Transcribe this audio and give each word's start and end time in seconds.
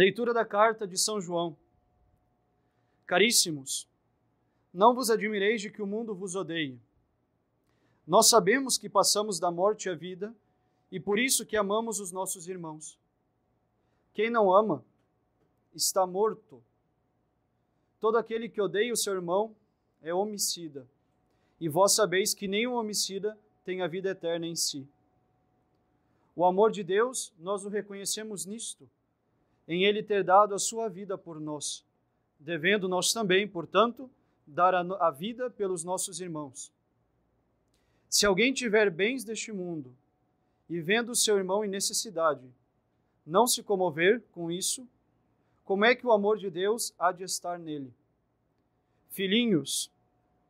Leitura 0.00 0.32
da 0.32 0.46
carta 0.46 0.86
de 0.86 0.96
São 0.96 1.20
João. 1.20 1.54
Caríssimos, 3.04 3.86
não 4.72 4.94
vos 4.94 5.10
admireis 5.10 5.60
de 5.60 5.68
que 5.68 5.82
o 5.82 5.86
mundo 5.86 6.14
vos 6.14 6.34
odeie. 6.34 6.80
Nós 8.06 8.30
sabemos 8.30 8.78
que 8.78 8.88
passamos 8.88 9.38
da 9.38 9.50
morte 9.50 9.90
à 9.90 9.94
vida 9.94 10.34
e 10.90 10.98
por 10.98 11.18
isso 11.18 11.44
que 11.44 11.54
amamos 11.54 12.00
os 12.00 12.12
nossos 12.12 12.48
irmãos. 12.48 12.98
Quem 14.14 14.30
não 14.30 14.50
ama 14.50 14.82
está 15.74 16.06
morto. 16.06 16.64
Todo 18.00 18.16
aquele 18.16 18.48
que 18.48 18.62
odeia 18.62 18.94
o 18.94 18.96
seu 18.96 19.12
irmão 19.12 19.54
é 20.00 20.14
homicida. 20.14 20.88
E 21.60 21.68
vós 21.68 21.92
sabeis 21.92 22.32
que 22.32 22.48
nenhum 22.48 22.72
homicida 22.72 23.38
tem 23.66 23.82
a 23.82 23.86
vida 23.86 24.08
eterna 24.08 24.46
em 24.46 24.56
si. 24.56 24.88
O 26.34 26.46
amor 26.46 26.70
de 26.70 26.82
Deus, 26.82 27.34
nós 27.38 27.66
o 27.66 27.68
reconhecemos 27.68 28.46
nisto 28.46 28.88
em 29.70 29.84
ele 29.84 30.02
ter 30.02 30.24
dado 30.24 30.52
a 30.52 30.58
sua 30.58 30.88
vida 30.88 31.16
por 31.16 31.38
nós, 31.38 31.84
devendo 32.40 32.88
nós 32.88 33.12
também, 33.12 33.46
portanto, 33.46 34.10
dar 34.44 34.74
a, 34.74 35.10
vida 35.12 35.48
pelos 35.48 35.84
nossos 35.84 36.20
irmãos. 36.20 36.72
Se 38.08 38.26
alguém 38.26 38.52
tiver 38.52 38.90
bens 38.90 39.22
deste 39.22 39.52
mundo 39.52 39.94
e 40.68 40.80
vendo 40.80 41.14
seu 41.14 41.38
irmão 41.38 41.64
em 41.64 41.68
necessidade, 41.68 42.42
não 43.24 43.46
se 43.46 43.62
comover 43.62 44.20
com 44.32 44.50
isso, 44.50 44.84
como 45.64 45.84
é 45.84 45.94
que 45.94 46.04
o 46.04 46.10
amor 46.10 46.36
de 46.36 46.50
Deus 46.50 46.92
há 46.98 47.12
de 47.12 47.22
estar 47.22 47.56
nele? 47.56 47.94
Filhinhos, 49.10 49.88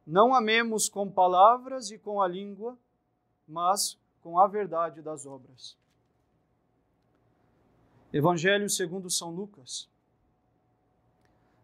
não 0.07 0.35
amemos 0.35 0.89
com 0.89 1.11
palavras 1.11 1.91
e 1.91 1.99
com 1.99 2.23
a 2.23 2.27
língua, 2.27 2.75
mas 3.47 3.99
com 4.23 4.39
a 4.39 4.47
verdade 4.47 5.03
das 5.03 5.27
obras. 5.27 5.77
Evangelho 8.13 8.69
segundo 8.69 9.09
São 9.09 9.31
Lucas. 9.31 9.89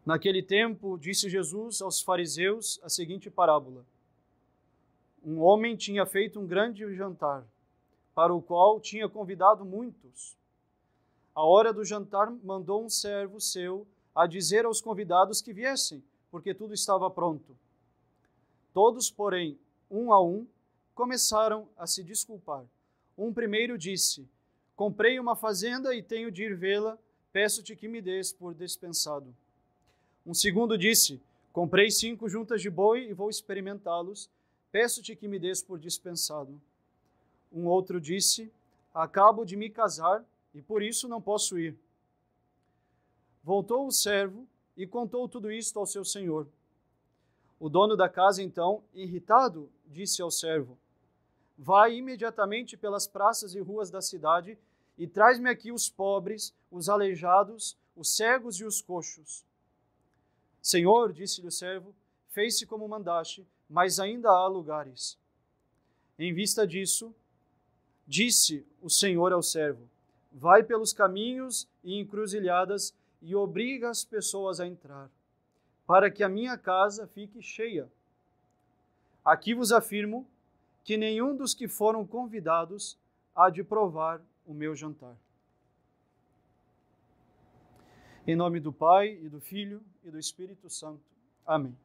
Naquele 0.05 0.41
tempo, 0.41 0.97
disse 0.97 1.28
Jesus 1.28 1.83
aos 1.83 2.00
fariseus 2.00 2.78
a 2.84 2.89
seguinte 2.89 3.28
parábola: 3.28 3.84
Um 5.24 5.41
homem 5.41 5.74
tinha 5.74 6.06
feito 6.06 6.39
um 6.39 6.47
grande 6.47 6.94
jantar, 6.94 7.44
para 8.14 8.33
o 8.33 8.41
qual 8.41 8.78
tinha 8.78 9.08
convidado 9.08 9.64
muitos. 9.64 10.36
A 11.34 11.42
hora 11.42 11.72
do 11.72 11.84
jantar, 11.84 12.30
mandou 12.44 12.84
um 12.84 12.89
servo 12.89 13.41
seu 13.41 13.84
a 14.14 14.24
dizer 14.24 14.64
aos 14.64 14.80
convidados 14.80 15.42
que 15.42 15.52
viessem, 15.52 16.00
porque 16.30 16.55
tudo 16.55 16.72
estava 16.72 17.11
pronto. 17.11 17.56
Todos, 18.72 19.11
porém, 19.11 19.58
um 19.91 20.12
a 20.12 20.22
um, 20.22 20.47
começaram 20.94 21.69
a 21.77 21.89
se 21.89 22.05
desculpar. 22.05 22.64
Um 23.19 23.33
primeiro 23.33 23.77
disse: 23.77 24.28
Comprei 24.77 25.19
uma 25.19 25.35
fazenda 25.35 25.95
e 25.95 26.03
tenho 26.03 26.31
de 26.31 26.45
ir 26.45 26.55
vê-la, 26.55 26.99
peço-te 27.33 27.75
que 27.75 27.89
me 27.89 28.03
des 28.03 28.31
por 28.31 28.55
dispensado. 28.55 29.35
Um 30.25 30.35
segundo 30.35 30.77
disse: 30.77 31.19
Comprei 31.51 31.91
cinco 31.91 32.29
juntas 32.29 32.61
de 32.61 32.69
boi 32.69 33.09
e 33.09 33.15
vou 33.15 33.31
experimentá-los, 33.31 34.29
peço-te 34.71 35.17
que 35.17 35.27
me 35.27 35.39
des 35.39 35.63
por 35.63 35.79
dispensado. 35.79 36.61
Um 37.51 37.65
outro 37.67 37.99
disse: 37.99 38.53
Acabo 38.93 39.47
de 39.47 39.57
me 39.57 39.71
casar 39.71 40.23
e 40.55 40.61
por 40.61 40.83
isso 40.83 41.09
não 41.09 41.23
posso 41.23 41.59
ir. 41.59 41.75
Voltou 43.43 43.87
o 43.87 43.93
servo 43.93 44.47
e 44.77 44.87
contou 44.87 45.27
tudo 45.27 45.51
isto 45.51 45.79
ao 45.79 45.87
seu 45.87 46.05
senhor. 46.05 46.47
O 47.59 47.71
dono 47.71 47.97
da 47.97 48.11
casa, 48.11 48.42
então, 48.42 48.83
irritado, 48.95 49.70
disse 49.86 50.20
ao 50.20 50.31
servo: 50.31 50.77
Vai 51.58 51.96
imediatamente 51.96 52.77
pelas 52.77 53.06
praças 53.06 53.55
e 53.55 53.61
ruas 53.61 53.90
da 53.90 54.02
cidade 54.02 54.58
e 54.98 55.06
traz-me 55.06 55.48
aqui 55.48 55.72
os 55.72 55.89
pobres, 55.89 56.55
os 56.70 56.89
aleijados, 56.89 57.77
os 57.96 58.14
cegos 58.14 58.56
e 58.61 58.64
os 58.64 58.80
coxos. 58.80 59.44
Senhor, 60.61 61.12
disse-lhe 61.12 61.46
o 61.46 61.52
servo, 61.52 61.94
fez-se 62.28 62.67
como 62.67 62.89
mandaste, 62.89 63.46
mas 63.68 63.98
ainda 63.98 64.30
há 64.30 64.46
lugares. 64.46 65.18
Em 66.18 66.33
vista 66.33 66.67
disso, 66.67 67.14
disse 68.06 68.67
o 68.83 68.88
Senhor 68.88 69.33
ao 69.33 69.42
servo: 69.42 69.88
Vai 70.33 70.62
pelos 70.62 70.92
caminhos 70.92 71.68
e 71.83 71.98
encruzilhadas 71.98 72.94
e 73.23 73.34
obriga 73.34 73.90
as 73.90 74.05
pessoas 74.05 74.61
a 74.61 74.67
entrar, 74.67 75.11
para 75.86 76.11
que 76.11 76.23
a 76.23 76.28
minha 76.28 76.56
casa 76.56 77.06
fique 77.06 77.42
cheia. 77.42 77.90
Aqui 79.24 79.55
vos 79.55 79.73
afirmo 79.73 80.27
que 80.86 80.97
nenhum 80.97 81.36
dos 81.36 81.52
que 81.52 81.67
foram 81.67 82.07
convidados 82.07 82.97
há 83.35 83.51
de 83.51 83.64
provar 83.64 84.23
o 84.47 84.55
meu 84.55 84.74
jantar. 84.77 85.17
Em 88.24 88.36
nome 88.36 88.61
do 88.61 88.73
Pai, 88.73 89.19
e 89.20 89.29
do 89.29 89.41
Filho, 89.41 89.83
e 90.05 90.11
do 90.13 90.19
Espírito 90.19 90.70
Santo. 90.70 91.02
Amém. 91.45 91.77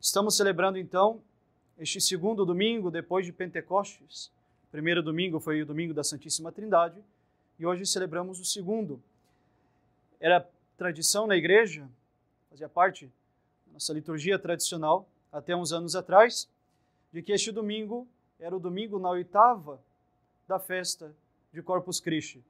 Estamos 0.00 0.36
celebrando 0.36 0.78
então 0.78 1.20
este 1.76 2.00
segundo 2.00 2.44
domingo 2.46 2.88
depois 2.88 3.26
de 3.26 3.32
Pentecostes. 3.32 4.26
O 4.68 4.70
primeiro 4.70 5.02
domingo 5.02 5.40
foi 5.40 5.62
o 5.62 5.66
domingo 5.66 5.92
da 5.92 6.04
Santíssima 6.04 6.52
Trindade 6.52 7.02
e 7.58 7.66
hoje 7.66 7.84
celebramos 7.84 8.38
o 8.38 8.44
segundo. 8.44 9.02
Era 10.20 10.48
tradição 10.76 11.26
na 11.26 11.36
igreja, 11.36 11.88
fazia 12.48 12.68
parte 12.68 13.06
da 13.66 13.72
nossa 13.72 13.92
liturgia 13.92 14.38
tradicional 14.38 15.08
até 15.32 15.56
uns 15.56 15.72
anos 15.72 15.96
atrás, 15.96 16.48
de 17.14 17.22
que 17.22 17.30
este 17.30 17.52
domingo 17.52 18.08
era 18.40 18.56
o 18.56 18.58
domingo 18.58 18.98
na 18.98 19.08
oitava 19.08 19.80
da 20.48 20.58
festa 20.58 21.14
de 21.52 21.62
Corpus 21.62 22.00
Christi. 22.00 22.42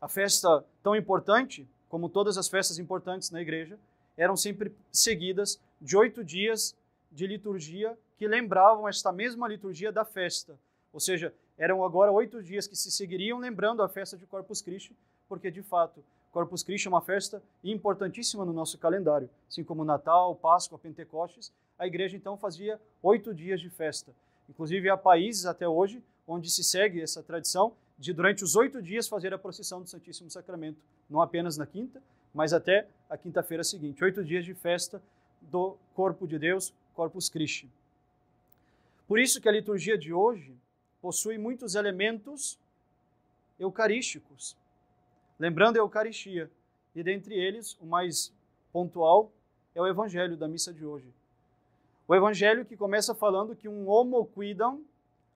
A 0.00 0.08
festa 0.08 0.64
tão 0.82 0.96
importante, 0.96 1.68
como 1.90 2.08
todas 2.08 2.38
as 2.38 2.48
festas 2.48 2.78
importantes 2.78 3.30
na 3.30 3.42
igreja, 3.42 3.78
eram 4.16 4.38
sempre 4.38 4.74
seguidas 4.90 5.60
de 5.78 5.98
oito 5.98 6.24
dias 6.24 6.74
de 7.12 7.26
liturgia 7.26 7.94
que 8.16 8.26
lembravam 8.26 8.88
esta 8.88 9.12
mesma 9.12 9.46
liturgia 9.46 9.92
da 9.92 10.02
festa. 10.02 10.58
Ou 10.94 10.98
seja, 10.98 11.34
eram 11.58 11.84
agora 11.84 12.10
oito 12.10 12.42
dias 12.42 12.66
que 12.66 12.76
se 12.76 12.90
seguiriam 12.90 13.38
lembrando 13.38 13.82
a 13.82 13.88
festa 13.88 14.16
de 14.16 14.24
Corpus 14.24 14.62
Christi, 14.62 14.96
porque 15.28 15.50
de 15.50 15.62
fato 15.62 16.02
Corpus 16.32 16.62
Christi 16.62 16.86
é 16.86 16.88
uma 16.88 17.02
festa 17.02 17.42
importantíssima 17.62 18.46
no 18.46 18.52
nosso 18.54 18.78
calendário, 18.78 19.28
assim 19.46 19.62
como 19.62 19.84
Natal, 19.84 20.34
Páscoa, 20.36 20.78
Pentecostes. 20.78 21.52
A 21.80 21.86
igreja 21.86 22.14
então 22.14 22.36
fazia 22.36 22.78
oito 23.02 23.32
dias 23.32 23.58
de 23.58 23.70
festa. 23.70 24.12
Inclusive 24.50 24.90
há 24.90 24.98
países 24.98 25.46
até 25.46 25.66
hoje 25.66 26.02
onde 26.28 26.50
se 26.50 26.62
segue 26.62 27.00
essa 27.00 27.22
tradição 27.22 27.72
de 27.98 28.12
durante 28.12 28.44
os 28.44 28.54
oito 28.54 28.82
dias 28.82 29.08
fazer 29.08 29.32
a 29.32 29.38
procissão 29.38 29.80
do 29.80 29.88
Santíssimo 29.88 30.30
Sacramento, 30.30 30.78
não 31.08 31.22
apenas 31.22 31.56
na 31.56 31.64
quinta, 31.64 32.02
mas 32.34 32.52
até 32.52 32.86
a 33.08 33.16
quinta-feira 33.16 33.64
seguinte. 33.64 34.04
Oito 34.04 34.22
dias 34.22 34.44
de 34.44 34.52
festa 34.52 35.00
do 35.40 35.74
corpo 35.94 36.28
de 36.28 36.38
Deus, 36.38 36.74
Corpus 36.94 37.30
Christi. 37.30 37.66
Por 39.08 39.18
isso 39.18 39.40
que 39.40 39.48
a 39.48 39.52
liturgia 39.52 39.96
de 39.96 40.12
hoje 40.12 40.54
possui 41.00 41.38
muitos 41.38 41.74
elementos 41.74 42.58
eucarísticos, 43.58 44.54
lembrando 45.38 45.76
a 45.76 45.80
Eucaristia, 45.80 46.50
e 46.94 47.02
dentre 47.02 47.34
eles 47.34 47.74
o 47.80 47.86
mais 47.86 48.30
pontual 48.70 49.32
é 49.74 49.80
o 49.80 49.86
Evangelho 49.86 50.36
da 50.36 50.46
missa 50.46 50.74
de 50.74 50.84
hoje. 50.84 51.10
O 52.10 52.14
Evangelho 52.16 52.64
que 52.64 52.76
começa 52.76 53.14
falando 53.14 53.54
que 53.54 53.68
um 53.68 53.88
homo 53.88 54.26
quidam, 54.26 54.84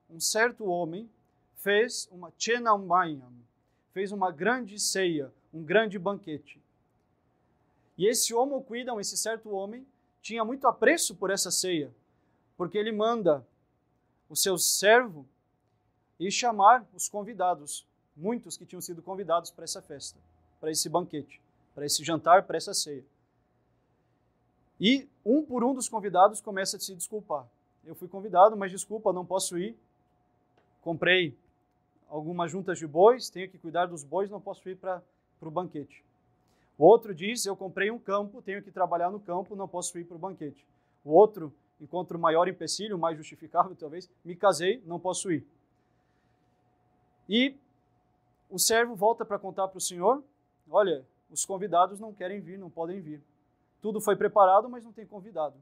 um 0.09 0.19
certo 0.19 0.65
homem, 0.65 1.09
fez 1.55 2.05
uma 2.11 2.33
Chenambayam, 2.37 3.31
fez 3.93 4.11
uma 4.11 4.29
grande 4.29 4.77
ceia, 4.77 5.31
um 5.53 5.63
grande 5.63 5.97
banquete. 5.97 6.61
E 7.97 8.05
esse 8.05 8.33
homo 8.33 8.61
cuidam, 8.61 8.99
esse 8.99 9.15
certo 9.15 9.51
homem, 9.51 9.87
tinha 10.21 10.43
muito 10.43 10.67
apreço 10.67 11.15
por 11.15 11.29
essa 11.29 11.49
ceia, 11.49 11.95
porque 12.57 12.77
ele 12.77 12.91
manda 12.91 13.47
o 14.29 14.35
seu 14.35 14.57
servo 14.57 15.25
ir 16.19 16.29
chamar 16.29 16.85
os 16.93 17.07
convidados, 17.07 17.87
muitos 18.17 18.57
que 18.57 18.65
tinham 18.65 18.81
sido 18.81 19.01
convidados 19.01 19.49
para 19.49 19.63
essa 19.63 19.81
festa, 19.81 20.19
para 20.59 20.71
esse 20.71 20.89
banquete, 20.89 21.39
para 21.73 21.85
esse 21.85 22.03
jantar, 22.03 22.43
para 22.43 22.57
essa 22.57 22.73
ceia. 22.73 23.05
E 24.77 25.07
um 25.25 25.43
por 25.43 25.63
um 25.63 25.73
dos 25.73 25.89
convidados 25.89 26.39
começa 26.39 26.77
a 26.77 26.79
se 26.79 26.93
desculpar. 26.93 27.47
Eu 27.83 27.95
fui 27.95 28.07
convidado, 28.07 28.55
mas 28.55 28.71
desculpa, 28.71 29.11
não 29.11 29.25
posso 29.25 29.57
ir. 29.57 29.75
Comprei 30.81 31.35
algumas 32.09 32.51
juntas 32.51 32.77
de 32.77 32.85
bois, 32.85 33.29
tenho 33.29 33.49
que 33.49 33.57
cuidar 33.57 33.87
dos 33.87 34.03
bois, 34.03 34.29
não 34.29 34.39
posso 34.39 34.69
ir 34.69 34.77
para 34.77 35.01
o 35.41 35.49
banquete. 35.49 36.03
O 36.77 36.85
outro 36.85 37.13
diz: 37.13 37.45
Eu 37.45 37.55
comprei 37.55 37.89
um 37.89 37.97
campo, 37.97 38.41
tenho 38.41 38.61
que 38.61 38.71
trabalhar 38.71 39.09
no 39.09 39.19
campo, 39.19 39.55
não 39.55 39.67
posso 39.67 39.97
ir 39.97 40.03
para 40.03 40.15
o 40.15 40.19
banquete. 40.19 40.65
O 41.03 41.11
outro 41.11 41.51
encontra 41.81 42.17
o 42.17 42.19
maior 42.19 42.47
empecilho, 42.47 42.97
mais 42.97 43.17
justificável 43.17 43.75
talvez: 43.75 44.09
Me 44.23 44.35
casei, 44.35 44.81
não 44.85 44.99
posso 44.99 45.31
ir. 45.31 45.45
E 47.27 47.55
o 48.49 48.59
servo 48.59 48.95
volta 48.95 49.25
para 49.25 49.39
contar 49.39 49.67
para 49.67 49.77
o 49.77 49.81
senhor: 49.81 50.23
Olha, 50.69 51.05
os 51.31 51.45
convidados 51.45 51.99
não 51.99 52.13
querem 52.13 52.39
vir, 52.39 52.57
não 52.59 52.69
podem 52.69 53.01
vir. 53.01 53.21
Tudo 53.85 54.01
foi 54.01 54.15
preparado, 54.15 54.67
mas 54.67 54.83
não 54.83 54.91
tem 54.91 55.05
convidado. 55.05 55.53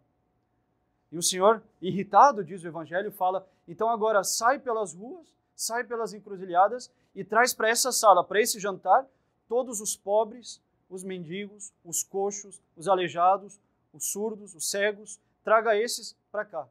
E 1.11 1.17
o 1.17 1.21
senhor, 1.21 1.61
irritado, 1.81 2.41
diz 2.41 2.63
o 2.63 2.67
evangelho, 2.67 3.11
fala: 3.11 3.45
Então 3.67 3.89
agora 3.89 4.23
sai 4.23 4.59
pelas 4.59 4.93
ruas 4.93 5.27
sai 5.57 5.83
pelas 5.83 6.13
encruzilhadas 6.13 6.89
e 7.13 7.21
traz 7.25 7.53
para 7.53 7.67
essa 7.67 7.91
sala, 7.91 8.23
para 8.23 8.39
esse 8.39 8.61
jantar, 8.61 9.05
todos 9.49 9.81
os 9.81 9.93
pobres, 9.93 10.61
os 10.89 11.03
mendigos, 11.03 11.73
os 11.83 12.01
coxos, 12.01 12.61
os 12.77 12.87
aleijados, 12.87 13.59
os 13.91 14.07
surdos, 14.07 14.55
os 14.55 14.69
cegos, 14.69 15.19
traga 15.43 15.75
esses 15.75 16.15
para 16.31 16.45
cá. 16.45 16.61
Ou 16.61 16.67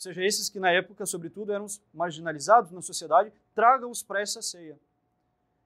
seja, 0.00 0.22
esses 0.22 0.50
que 0.50 0.60
na 0.60 0.70
época, 0.70 1.06
sobretudo, 1.06 1.50
eram 1.50 1.64
os 1.64 1.80
marginalizados 1.94 2.70
na 2.72 2.82
sociedade, 2.82 3.32
traga-os 3.54 4.02
para 4.02 4.20
essa 4.20 4.42
ceia. 4.42 4.78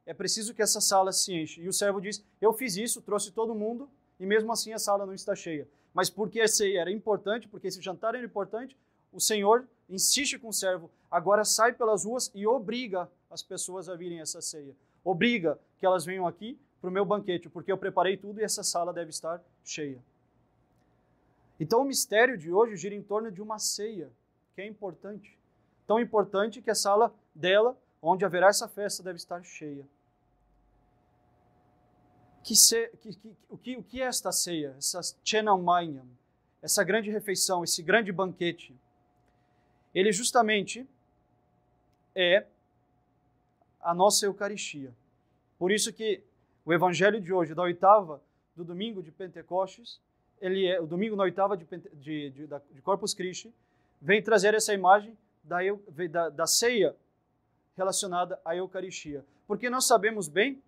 É 0.07 0.15
preciso 0.15 0.55
que 0.55 0.63
essa 0.63 0.81
sala 0.81 1.11
se 1.11 1.35
enche. 1.35 1.61
E 1.61 1.69
o 1.69 1.73
servo 1.73 2.01
diz: 2.01 2.25
Eu 2.41 2.53
fiz 2.53 2.77
isso, 2.77 3.03
trouxe 3.03 3.33
todo 3.33 3.53
mundo, 3.53 3.91
e 4.21 4.27
mesmo 4.27 4.53
assim 4.53 4.73
a 4.75 4.79
sala 4.79 5.07
não 5.07 5.15
está 5.15 5.35
cheia. 5.35 5.67
Mas 5.95 6.11
porque 6.11 6.41
a 6.41 6.47
ceia 6.47 6.83
era 6.83 6.93
importante, 6.93 7.49
porque 7.49 7.67
esse 7.67 7.81
jantar 7.81 8.15
era 8.15 8.25
importante, 8.25 8.77
o 9.13 9.19
Senhor 9.19 9.67
insiste 9.89 10.39
com 10.39 10.49
o 10.49 10.53
servo, 10.53 10.89
agora 11.11 11.45
sai 11.45 11.73
pelas 11.73 12.05
ruas 12.05 12.31
e 12.35 12.47
obriga 12.47 13.11
as 13.31 13.43
pessoas 13.43 13.89
a 13.89 13.97
virem 13.97 14.21
essa 14.21 14.41
ceia. 14.41 14.77
Obriga 15.03 15.59
que 15.79 15.87
elas 15.87 16.05
venham 16.05 16.27
aqui 16.27 16.57
para 16.81 16.91
o 16.91 16.93
meu 16.93 17.05
banquete, 17.05 17.49
porque 17.49 17.73
eu 17.73 17.79
preparei 17.79 18.17
tudo 18.17 18.41
e 18.41 18.45
essa 18.45 18.63
sala 18.63 18.93
deve 18.93 19.11
estar 19.11 19.43
cheia. 19.65 19.99
Então 21.59 21.81
o 21.81 21.85
mistério 21.85 22.39
de 22.39 22.53
hoje 22.53 22.77
gira 22.77 22.95
em 22.95 23.03
torno 23.03 23.31
de 23.31 23.43
uma 23.43 23.59
ceia, 23.59 24.11
que 24.55 24.61
é 24.61 24.67
importante. 24.67 25.37
Tão 25.87 25.99
importante 25.99 26.63
que 26.63 26.71
a 26.71 26.75
sala 26.75 27.13
dela, 27.35 27.77
onde 28.01 28.25
haverá 28.25 28.49
essa 28.49 28.69
festa, 28.69 29.03
deve 29.03 29.17
estar 29.17 29.43
cheia. 29.43 29.85
Que 32.43 32.57
se, 32.57 32.89
que, 33.01 33.15
que, 33.15 33.37
o, 33.49 33.59
que, 33.59 33.77
o 33.77 33.83
que 33.83 34.03
é 34.03 34.07
esta 34.07 34.33
ceia, 34.33 34.75
essa 34.79 35.01
Chenamayam, 35.23 36.07
essa 36.63 36.83
grande 36.83 37.11
refeição, 37.11 37.63
esse 37.63 37.83
grande 37.83 38.11
banquete? 38.13 38.75
Ele 39.95 40.13
justamente 40.13 40.87
é 42.15 42.47
a 43.81 43.95
nossa 43.95 44.27
Eucaristia. 44.27 44.93
Por 45.59 45.71
isso 45.71 45.93
que 45.93 46.23
o 46.65 46.73
evangelho 46.73 47.21
de 47.21 47.33
hoje, 47.33 47.55
da 47.55 47.63
oitava 47.63 48.23
do 48.55 48.65
domingo 48.65 49.03
de 49.03 49.11
Pentecostes, 49.11 50.01
ele 50.41 50.67
é 50.67 50.81
o 50.81 50.87
domingo 50.87 51.17
na 51.17 51.25
oitava 51.25 51.57
de, 51.57 51.65
de, 51.65 52.31
de, 52.31 52.47
de 52.47 52.83
Corpus 52.83 53.13
Christi, 53.13 53.53
vem 54.01 54.23
trazer 54.23 54.55
essa 54.55 54.73
imagem 54.73 55.17
da, 55.43 55.59
da, 56.11 56.29
da 56.31 56.47
ceia 56.47 56.97
relacionada 57.77 58.41
à 58.45 58.57
Eucaristia. 58.57 59.25
Porque 59.47 59.69
nós 59.69 59.87
sabemos 59.87 60.29
bem, 60.29 60.63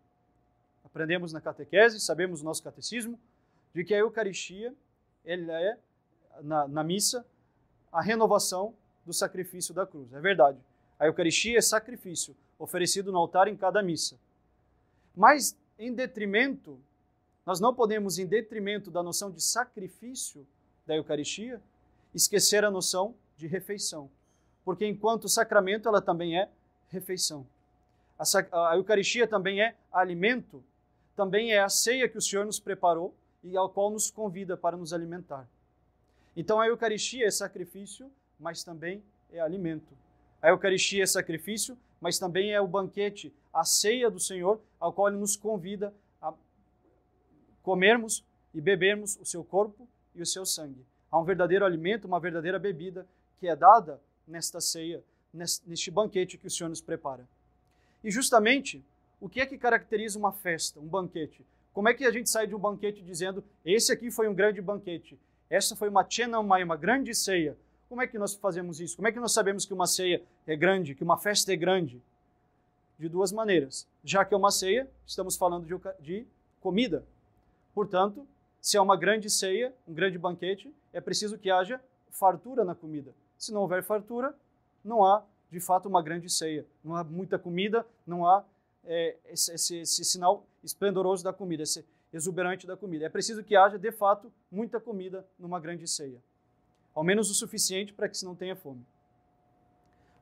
aprendemos 0.92 1.32
na 1.32 1.40
catequese, 1.40 1.98
sabemos 1.98 2.42
no 2.42 2.44
nosso 2.50 2.62
catecismo, 2.62 3.18
de 3.74 3.82
que 3.82 3.94
a 3.94 3.98
Eucaristia 3.98 4.74
ela 5.24 5.58
é, 5.58 5.78
na, 6.42 6.68
na 6.68 6.84
missa, 6.84 7.24
a 7.90 8.02
renovação 8.02 8.74
do 9.04 9.12
sacrifício 9.12 9.72
da 9.72 9.86
cruz. 9.86 10.12
É 10.12 10.20
verdade. 10.20 10.58
A 10.98 11.06
Eucaristia 11.06 11.56
é 11.56 11.62
sacrifício 11.62 12.36
oferecido 12.58 13.10
no 13.10 13.18
altar 13.18 13.48
em 13.48 13.56
cada 13.56 13.82
missa. 13.82 14.18
Mas, 15.16 15.56
em 15.78 15.92
detrimento, 15.94 16.78
nós 17.46 17.58
não 17.58 17.74
podemos, 17.74 18.18
em 18.18 18.26
detrimento 18.26 18.90
da 18.90 19.02
noção 19.02 19.30
de 19.30 19.42
sacrifício 19.42 20.46
da 20.86 20.94
Eucaristia, 20.94 21.60
esquecer 22.14 22.64
a 22.64 22.70
noção 22.70 23.14
de 23.36 23.46
refeição. 23.46 24.10
Porque, 24.62 24.86
enquanto 24.86 25.28
sacramento, 25.28 25.88
ela 25.88 26.02
também 26.02 26.38
é 26.38 26.50
refeição. 26.90 27.46
A, 28.18 28.70
a 28.70 28.76
Eucaristia 28.76 29.26
também 29.26 29.62
é 29.62 29.74
alimento, 29.90 30.62
também 31.14 31.52
é 31.52 31.60
a 31.60 31.68
ceia 31.68 32.08
que 32.08 32.18
o 32.18 32.22
Senhor 32.22 32.44
nos 32.44 32.58
preparou 32.58 33.14
e 33.42 33.56
ao 33.56 33.68
qual 33.68 33.90
nos 33.90 34.10
convida 34.10 34.56
para 34.56 34.76
nos 34.76 34.92
alimentar. 34.92 35.48
Então, 36.36 36.60
a 36.60 36.66
Eucaristia 36.66 37.26
é 37.26 37.30
sacrifício, 37.30 38.10
mas 38.38 38.64
também 38.64 39.02
é 39.30 39.40
alimento. 39.40 39.92
A 40.40 40.48
Eucaristia 40.48 41.02
é 41.02 41.06
sacrifício, 41.06 41.76
mas 42.00 42.18
também 42.18 42.52
é 42.52 42.60
o 42.60 42.66
banquete, 42.66 43.32
a 43.52 43.64
ceia 43.64 44.10
do 44.10 44.18
Senhor, 44.18 44.60
ao 44.80 44.92
qual 44.92 45.08
Ele 45.08 45.18
nos 45.18 45.36
convida 45.36 45.94
a 46.20 46.32
comermos 47.62 48.24
e 48.54 48.60
bebermos 48.60 49.16
o 49.16 49.24
seu 49.24 49.44
corpo 49.44 49.86
e 50.14 50.22
o 50.22 50.26
seu 50.26 50.44
sangue. 50.44 50.84
Há 51.10 51.18
um 51.20 51.24
verdadeiro 51.24 51.64
alimento, 51.64 52.06
uma 52.06 52.18
verdadeira 52.18 52.58
bebida 52.58 53.06
que 53.38 53.46
é 53.46 53.54
dada 53.54 54.00
nesta 54.26 54.60
ceia, 54.60 55.02
neste 55.32 55.90
banquete 55.90 56.38
que 56.38 56.46
o 56.46 56.50
Senhor 56.50 56.68
nos 56.68 56.80
prepara. 56.80 57.28
E 58.02 58.10
justamente, 58.10 58.84
o 59.22 59.28
que 59.28 59.40
é 59.40 59.46
que 59.46 59.56
caracteriza 59.56 60.18
uma 60.18 60.32
festa, 60.32 60.80
um 60.80 60.86
banquete? 60.86 61.46
Como 61.72 61.88
é 61.88 61.94
que 61.94 62.04
a 62.04 62.10
gente 62.10 62.28
sai 62.28 62.44
de 62.44 62.56
um 62.56 62.58
banquete 62.58 63.00
dizendo, 63.02 63.44
esse 63.64 63.92
aqui 63.92 64.10
foi 64.10 64.26
um 64.28 64.34
grande 64.34 64.60
banquete, 64.60 65.16
essa 65.48 65.76
foi 65.76 65.88
uma 65.88 66.04
chenamai, 66.06 66.64
uma 66.64 66.76
grande 66.76 67.14
ceia, 67.14 67.56
como 67.88 68.02
é 68.02 68.06
que 68.08 68.18
nós 68.18 68.34
fazemos 68.34 68.80
isso? 68.80 68.96
Como 68.96 69.06
é 69.06 69.12
que 69.12 69.20
nós 69.20 69.32
sabemos 69.32 69.64
que 69.64 69.72
uma 69.72 69.86
ceia 69.86 70.20
é 70.44 70.56
grande, 70.56 70.94
que 70.96 71.04
uma 71.04 71.16
festa 71.16 71.52
é 71.52 71.56
grande? 71.56 72.02
De 72.98 73.08
duas 73.08 73.30
maneiras. 73.30 73.86
Já 74.02 74.24
que 74.24 74.34
é 74.34 74.36
uma 74.36 74.50
ceia, 74.50 74.90
estamos 75.06 75.36
falando 75.36 75.66
de, 75.66 76.02
de 76.02 76.26
comida. 76.60 77.04
Portanto, 77.72 78.26
se 78.60 78.76
é 78.76 78.80
uma 78.80 78.96
grande 78.96 79.30
ceia, 79.30 79.72
um 79.86 79.94
grande 79.94 80.18
banquete, 80.18 80.74
é 80.92 81.00
preciso 81.00 81.38
que 81.38 81.50
haja 81.50 81.80
fartura 82.10 82.64
na 82.64 82.74
comida. 82.74 83.12
Se 83.38 83.52
não 83.52 83.60
houver 83.60 83.84
fartura, 83.84 84.34
não 84.84 85.04
há 85.04 85.22
de 85.50 85.60
fato 85.60 85.86
uma 85.86 86.02
grande 86.02 86.28
ceia. 86.28 86.66
Não 86.82 86.96
há 86.96 87.04
muita 87.04 87.38
comida, 87.38 87.86
não 88.06 88.26
há 88.26 88.42
é, 88.84 89.16
esse, 89.26 89.52
esse, 89.54 89.78
esse, 89.78 90.04
sinal 90.04 90.46
esplendoroso 90.62 91.22
da 91.22 91.32
comida, 91.32 91.62
esse 91.62 91.84
exuberante 92.12 92.66
da 92.66 92.76
comida. 92.76 93.06
É 93.06 93.08
preciso 93.08 93.42
que 93.42 93.56
haja 93.56 93.78
de 93.78 93.92
fato 93.92 94.32
muita 94.50 94.80
comida 94.80 95.26
numa 95.38 95.58
grande 95.60 95.86
ceia 95.86 96.20
ao 96.94 97.02
menos 97.02 97.30
o 97.30 97.34
suficiente 97.34 97.92
para 97.92 98.08
que 98.08 98.16
se 98.16 98.24
não 98.24 98.34
tenha 98.34 98.54
fome. 98.54 98.84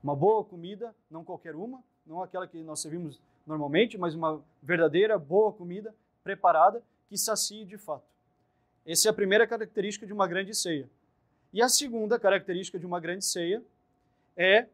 Uma 0.02 0.16
boa 0.16 0.44
comida, 0.44 0.94
não 1.10 1.24
qualquer 1.24 1.54
uma, 1.54 1.82
não 2.06 2.22
aquela 2.22 2.46
que 2.46 2.62
nós 2.62 2.80
servimos 2.80 3.20
normalmente, 3.46 3.98
mas 3.98 4.14
uma 4.14 4.42
verdadeira 4.62 5.18
boa 5.18 5.52
comida 5.52 5.94
preparada 6.22 6.82
que 7.08 7.16
sacie 7.18 7.64
de 7.64 7.76
fato. 7.76 8.04
Essa 8.86 9.08
é 9.08 9.10
a 9.10 9.14
primeira 9.14 9.46
característica 9.46 10.06
de 10.06 10.12
uma 10.12 10.26
grande 10.26 10.54
ceia. 10.54 10.88
E 11.52 11.60
a 11.60 11.68
segunda 11.68 12.18
característica 12.18 12.78
de 12.78 12.86
uma 12.86 13.00
grande 13.00 13.24
ceia 13.24 13.62
é 14.36 14.66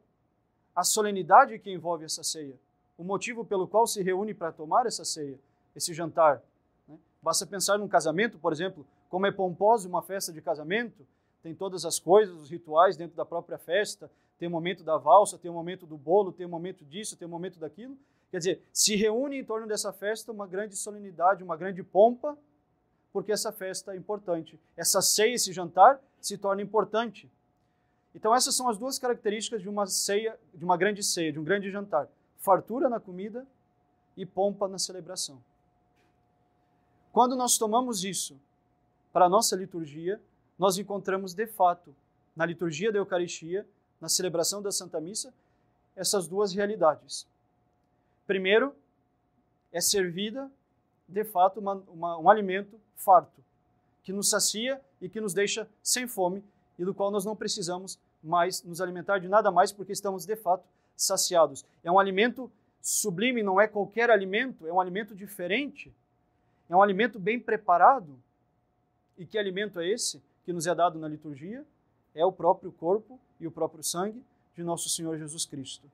a 0.75 0.85
solenidade 0.85 1.59
que 1.59 1.71
envolve 1.71 2.05
essa 2.05 2.23
ceia, 2.23 2.55
o 2.99 3.05
motivo 3.05 3.45
pelo 3.45 3.67
qual 3.67 3.87
se 3.87 4.03
reúne 4.03 4.35
para 4.35 4.53
tomar 4.53 4.87
essa 4.87 5.05
ceia, 5.05 5.39
esse 5.75 5.93
jantar. 5.93 6.43
Né? 6.89 6.97
Basta 7.23 7.47
pensar 7.47 7.79
num 7.79 7.89
casamento, 7.89 8.39
por 8.39 8.53
exemplo, 8.53 8.87
como 9.09 9.27
é 9.27 9.33
pomposa 9.33 9.89
uma 9.89 10.03
festa 10.03 10.33
de 10.33 10.41
casamento, 10.41 11.07
tem 11.43 11.55
todas 11.55 11.85
as 11.85 11.99
coisas, 11.99 12.35
os 12.41 12.51
rituais 12.51 12.97
dentro 12.97 13.17
da 13.17 13.25
própria 13.25 13.59
festa, 13.59 14.11
tem 14.39 14.49
o 14.49 14.51
momento 14.51 14.83
da 14.83 14.97
valsa, 14.97 15.39
tem 15.39 15.51
o 15.51 15.55
momento 15.55 15.87
do 15.87 15.97
bolo, 15.97 16.33
tem 16.33 16.45
o 16.45 16.49
momento 16.49 16.85
disso, 16.85 17.17
tem 17.17 17.27
o 17.27 17.31
momento 17.31 17.59
daquilo. 17.59 17.97
Quer 18.31 18.39
dizer, 18.39 18.63
se 18.73 18.97
reúne 18.97 19.39
em 19.39 19.45
torno 19.45 19.67
dessa 19.67 19.93
festa 19.93 20.33
uma 20.33 20.47
grande 20.47 20.77
solenidade, 20.77 21.45
uma 21.45 21.57
grande 21.57 21.83
pompa, 21.83 22.37
porque 23.13 23.33
essa 23.33 23.53
festa 23.53 23.95
é 23.95 23.97
importante. 23.97 24.59
Essa 24.77 25.01
ceia, 25.01 25.35
esse 25.35 25.53
jantar 25.53 26.01
se 26.21 26.37
torna 26.37 26.61
importante. 26.61 27.31
Então 28.15 28.35
essas 28.35 28.55
são 28.55 28.69
as 28.69 28.77
duas 28.77 28.99
características 28.99 29.63
de 29.63 29.69
uma 29.69 29.87
ceia, 29.87 30.39
de 30.53 30.65
uma 30.65 30.77
grande 30.77 31.03
ceia, 31.03 31.33
de 31.33 31.39
um 31.39 31.45
grande 31.45 31.71
jantar: 31.71 32.09
fartura 32.47 32.89
na 32.89 33.01
comida 33.01 33.45
e 34.17 34.25
pompa 34.25 34.69
na 34.69 34.79
celebração. 34.79 35.43
Quando 37.13 37.35
nós 37.35 37.59
tomamos 37.59 38.05
isso 38.05 38.39
para 39.13 39.25
a 39.25 39.29
nossa 39.29 39.57
liturgia, 39.57 40.23
nós 40.57 40.79
encontramos 40.79 41.35
de 41.35 41.45
fato 41.49 41.93
na 42.37 42.47
liturgia 42.47 42.93
da 42.93 42.99
Eucaristia, 42.99 43.67
na 44.01 44.09
celebração 44.09 44.63
da 44.63 44.71
Santa 44.71 45.01
Missa, 45.01 45.35
essas 45.97 46.29
duas 46.29 46.53
realidades. 46.53 47.27
Primeiro, 48.29 48.77
é 49.73 49.81
servida 49.81 50.49
de 51.09 51.25
fato 51.25 51.59
uma, 51.59 51.75
uma, 51.89 52.17
um 52.17 52.31
alimento 52.31 52.79
farto, 52.95 53.43
que 54.05 54.13
nos 54.13 54.31
sacia 54.31 54.81
e 55.01 55.09
que 55.09 55.21
nos 55.21 55.35
deixa 55.35 55.69
sem 55.83 56.07
fome 56.07 56.45
e 56.79 56.85
do 56.85 56.95
qual 56.95 57.11
nós 57.11 57.25
não 57.25 57.35
precisamos 57.35 57.99
mais 58.23 58.63
nos 58.63 58.81
alimentar 58.81 59.19
de 59.19 59.27
nada 59.27 59.51
mais 59.51 59.73
porque 59.73 59.93
estamos 59.93 60.25
de 60.25 60.37
fato 60.37 60.65
saciados. 60.97 61.65
É 61.85 61.91
um 61.91 61.99
alimento 61.99 62.51
sublime, 62.81 63.43
não 63.43 63.61
é 63.61 63.69
qualquer 63.69 64.11
alimento, 64.11 64.67
é 64.67 64.73
um 64.73 64.81
alimento 64.81 65.15
diferente, 65.15 65.93
é 66.69 66.75
um 66.75 66.83
alimento 66.83 67.19
bem 67.19 67.39
preparado. 67.39 68.19
E 69.19 69.27
que 69.27 69.39
alimento 69.39 69.81
é 69.81 69.89
esse? 69.89 70.23
que 70.47 70.53
nos 70.53 70.67
é 70.69 70.75
dado 70.75 70.97
na 70.97 71.09
liturgia 71.09 71.67
é 72.15 72.25
o 72.25 72.31
próprio 72.31 72.71
corpo 72.71 73.19
e 73.41 73.47
o 73.49 73.51
próprio 73.51 73.83
sangue 73.83 74.25
de 74.55 74.63
nosso 74.63 74.89
Senhor 74.89 75.19
Jesus 75.19 75.45
Cristo. 75.45 75.91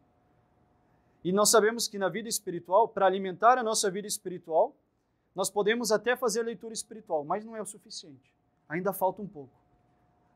E 1.25 1.33
nós 1.33 1.51
sabemos 1.51 1.89
que 1.89 1.99
na 1.99 2.11
vida 2.11 2.29
espiritual, 2.29 2.87
para 2.87 3.07
alimentar 3.07 3.57
a 3.57 3.63
nossa 3.63 3.91
vida 3.91 4.07
espiritual, 4.07 4.77
nós 5.35 5.49
podemos 5.49 5.91
até 5.91 6.15
fazer 6.15 6.43
leitura 6.43 6.75
espiritual, 6.75 7.25
mas 7.25 7.45
não 7.45 7.57
é 7.57 7.63
o 7.63 7.67
suficiente. 7.67 8.31
Ainda 8.69 8.93
falta 8.93 9.23
um 9.23 9.27
pouco. 9.27 9.53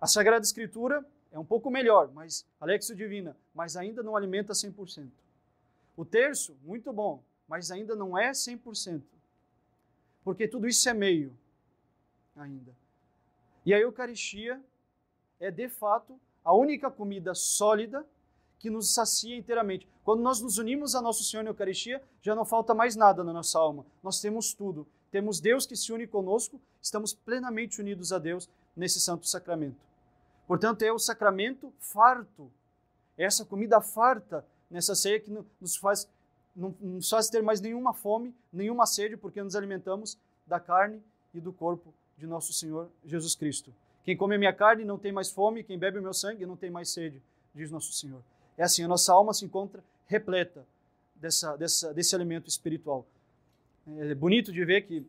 A 0.00 0.06
Sagrada 0.06 0.44
Escritura 0.44 1.04
é 1.32 1.38
um 1.38 1.44
pouco 1.44 1.70
melhor, 1.70 2.10
mas 2.12 2.46
Alexio 2.60 2.96
Divina, 2.96 3.36
mas 3.54 3.76
ainda 3.76 4.02
não 4.02 4.16
alimenta 4.16 4.52
100%. 4.52 5.08
O 5.96 6.04
terço, 6.04 6.56
muito 6.62 6.92
bom, 6.92 7.22
mas 7.48 7.70
ainda 7.70 7.94
não 7.94 8.16
é 8.16 8.30
100%. 8.30 9.02
Porque 10.24 10.48
tudo 10.48 10.66
isso 10.66 10.88
é 10.88 10.94
meio 10.94 11.36
ainda. 12.34 12.74
E 13.64 13.72
a 13.72 13.78
Eucaristia 13.78 14.60
é, 15.38 15.50
de 15.50 15.68
fato, 15.68 16.18
a 16.44 16.54
única 16.54 16.90
comida 16.90 17.34
sólida 17.34 18.06
que 18.58 18.70
nos 18.70 18.94
sacia 18.94 19.36
inteiramente. 19.36 19.86
Quando 20.04 20.22
nós 20.22 20.40
nos 20.40 20.58
unimos 20.58 20.94
a 20.94 21.02
Nosso 21.02 21.24
Senhor 21.24 21.42
na 21.42 21.50
Eucaristia, 21.50 22.02
já 22.22 22.34
não 22.34 22.44
falta 22.44 22.74
mais 22.74 22.96
nada 22.96 23.22
na 23.22 23.32
nossa 23.32 23.58
alma. 23.58 23.84
Nós 24.02 24.20
temos 24.20 24.54
tudo. 24.54 24.86
temos 25.10 25.40
Deus 25.40 25.66
que 25.66 25.76
se 25.76 25.92
une 25.92 26.06
conosco, 26.06 26.60
estamos 26.82 27.14
plenamente 27.14 27.80
unidos 27.80 28.12
a 28.12 28.18
Deus 28.18 28.50
nesse 28.76 29.00
santo 29.00 29.26
sacramento. 29.26 29.76
Portanto, 30.46 30.82
é 30.82 30.92
o 30.92 30.98
sacramento 30.98 31.72
farto, 31.78 32.50
é 33.18 33.24
essa 33.24 33.44
comida 33.44 33.80
farta 33.80 34.44
nessa 34.70 34.94
ceia 34.94 35.18
que 35.18 35.30
nos 35.60 35.76
faz, 35.76 36.08
não 36.54 36.74
nos 36.80 37.08
faz 37.08 37.28
ter 37.28 37.42
mais 37.42 37.60
nenhuma 37.60 37.92
fome, 37.92 38.34
nenhuma 38.52 38.86
sede, 38.86 39.16
porque 39.16 39.42
nos 39.42 39.56
alimentamos 39.56 40.18
da 40.46 40.60
carne 40.60 41.02
e 41.34 41.40
do 41.40 41.52
corpo 41.52 41.92
de 42.16 42.26
nosso 42.26 42.52
Senhor 42.52 42.88
Jesus 43.04 43.34
Cristo. 43.34 43.74
Quem 44.04 44.16
come 44.16 44.36
a 44.36 44.38
minha 44.38 44.52
carne 44.52 44.84
não 44.84 44.98
tem 44.98 45.10
mais 45.10 45.30
fome, 45.30 45.64
quem 45.64 45.78
bebe 45.78 45.98
o 45.98 46.02
meu 46.02 46.14
sangue 46.14 46.46
não 46.46 46.56
tem 46.56 46.70
mais 46.70 46.90
sede, 46.90 47.20
diz 47.54 47.70
nosso 47.70 47.92
Senhor. 47.92 48.22
É 48.56 48.62
assim, 48.62 48.84
a 48.84 48.88
nossa 48.88 49.12
alma 49.12 49.34
se 49.34 49.44
encontra 49.44 49.82
repleta 50.06 50.64
dessa, 51.14 51.56
dessa, 51.56 51.92
desse 51.92 52.14
alimento 52.14 52.48
espiritual. 52.48 53.04
É 53.98 54.14
bonito 54.14 54.52
de 54.52 54.64
ver 54.64 54.82
que 54.82 55.04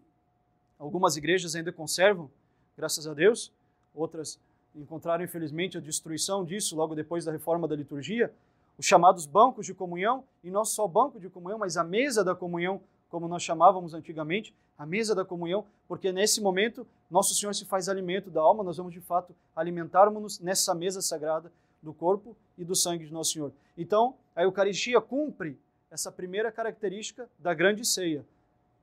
algumas 0.80 1.16
igrejas 1.16 1.56
ainda 1.56 1.72
conservam, 1.72 2.30
graças 2.76 3.08
a 3.08 3.14
Deus, 3.14 3.52
outras 3.94 4.40
encontraram 4.78 5.24
infelizmente 5.24 5.78
a 5.78 5.82
destruição 5.82 6.46
disso 6.46 6.76
logo 6.76 6.96
depois 6.96 7.26
da 7.26 7.32
reforma 7.32 7.68
da 7.68 7.76
liturgia, 7.76 8.32
os 8.78 8.86
chamados 8.86 9.26
bancos 9.26 9.66
de 9.66 9.74
comunhão, 9.74 10.24
e 10.44 10.52
não 10.52 10.64
só 10.64 10.88
banco 10.88 11.20
de 11.20 11.30
comunhão, 11.30 11.58
mas 11.58 11.78
a 11.78 11.84
mesa 11.84 12.24
da 12.24 12.36
comunhão, 12.36 12.80
como 13.10 13.28
nós 13.28 13.42
chamávamos 13.42 13.94
antigamente, 13.94 14.54
a 14.78 14.86
mesa 14.86 15.16
da 15.16 15.26
comunhão, 15.26 15.66
porque 15.88 16.12
nesse 16.12 16.40
momento 16.40 16.86
nosso 17.10 17.34
Senhor 17.34 17.54
se 17.54 17.66
faz 17.66 17.90
alimento 17.90 18.30
da 18.30 18.42
alma, 18.42 18.64
nós 18.64 18.78
vamos 18.78 18.94
de 18.94 19.02
fato 19.02 19.36
alimentarmos-nos 19.56 20.40
nessa 20.40 20.76
mesa 20.76 21.02
sagrada 21.02 21.52
do 21.82 21.94
corpo 21.94 22.36
e 22.58 22.64
do 22.64 22.76
sangue 22.76 23.06
de 23.06 23.12
nosso 23.12 23.32
Senhor. 23.32 23.52
Então, 23.76 24.16
a 24.36 24.44
Eucaristia 24.44 25.02
cumpre 25.02 25.58
essa 25.90 26.12
primeira 26.12 26.52
característica 26.52 27.28
da 27.40 27.54
grande 27.54 27.84
ceia, 27.86 28.26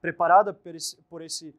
preparada 0.01 0.53
por 0.53 0.75
esse, 0.75 0.97
por 1.09 1.23
esse 1.23 1.55